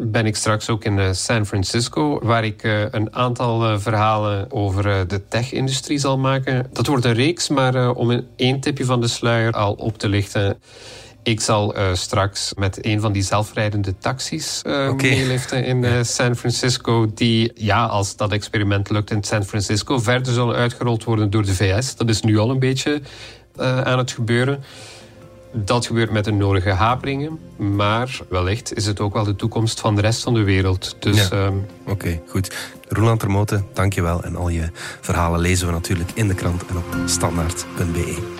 ben 0.03 0.27
ik 0.27 0.37
straks 0.37 0.69
ook 0.69 0.85
in 0.85 0.99
eh, 0.99 1.13
San 1.13 1.47
Francisco, 1.47 2.19
waar 2.23 2.45
ik 2.45 2.63
eh, 2.63 2.83
een 2.91 3.15
aantal 3.15 3.65
eh, 3.65 3.79
verhalen 3.79 4.53
over 4.53 5.09
de 5.09 5.29
tech-industrie 5.29 5.99
zal 5.99 6.19
maken. 6.19 6.67
Dat 6.73 6.87
wordt 6.87 7.05
een 7.05 7.13
reeks, 7.13 7.49
maar 7.49 7.91
om 7.91 8.11
een 8.11 8.27
één 8.37 8.61
tipje 8.61 8.85
van 8.85 9.01
de 9.01 9.09
sluier 9.09 9.53
al 9.53 9.73
op 9.73 9.99
te 9.99 10.09
lichten. 10.09 10.59
Ik 11.23 11.41
zal 11.41 11.75
straks 11.93 12.53
met 12.57 12.85
een 12.87 13.01
van 13.01 13.13
die 13.13 13.23
zelfrijdende 13.23 13.99
taxis 13.99 14.63
uh, 14.67 14.73
okay. 14.73 15.11
meeliften 15.11 15.65
in 15.65 16.05
San 16.05 16.37
Francisco. 16.37 17.13
Die, 17.15 17.53
ja, 17.55 17.85
als 17.85 18.17
dat 18.17 18.33
experiment 18.33 18.91
lukt 18.91 19.11
in 19.11 19.25
San 19.25 19.45
Francisco, 19.45 19.99
verder 19.99 20.33
zullen 20.33 20.55
uitgerold 20.57 21.05
worden 21.05 21.31
door 21.31 21.45
de 21.45 21.55
VS. 21.55 21.97
Dat 21.97 22.09
is 22.09 22.21
nu 22.21 22.39
al 22.39 22.51
een 22.51 22.59
beetje 22.59 23.01
aan 23.57 23.99
het 23.99 24.11
gebeuren. 24.11 24.63
Dat 25.53 25.87
gebeurt 25.87 26.11
met 26.11 26.25
de 26.25 26.33
nodige 26.33 26.71
haperingen, 26.71 27.39
maar 27.57 28.21
wellicht 28.29 28.77
is 28.77 28.87
het 28.87 29.01
ook 29.01 29.13
wel 29.13 29.25
de 29.25 29.37
toekomst 29.37 29.81
van 29.81 29.95
de 29.95 30.01
rest 30.01 30.23
van 30.23 30.35
de 30.35 30.43
wereld. 30.43 30.97
Dus, 30.99 31.29
ja. 31.29 31.47
um... 31.47 31.67
Oké, 31.87 32.21
goed. 32.27 32.55
Roland 32.89 33.21
Termoten, 33.21 33.67
dankjewel. 33.73 34.23
En 34.23 34.37
al 34.37 34.49
je 34.49 34.71
verhalen 35.01 35.41
lezen 35.41 35.67
we 35.67 35.73
natuurlijk 35.73 36.11
in 36.15 36.29
de 36.29 36.35
krant 36.35 36.67
en 36.67 36.77
op 36.77 36.85
standaard.be. 37.07 38.39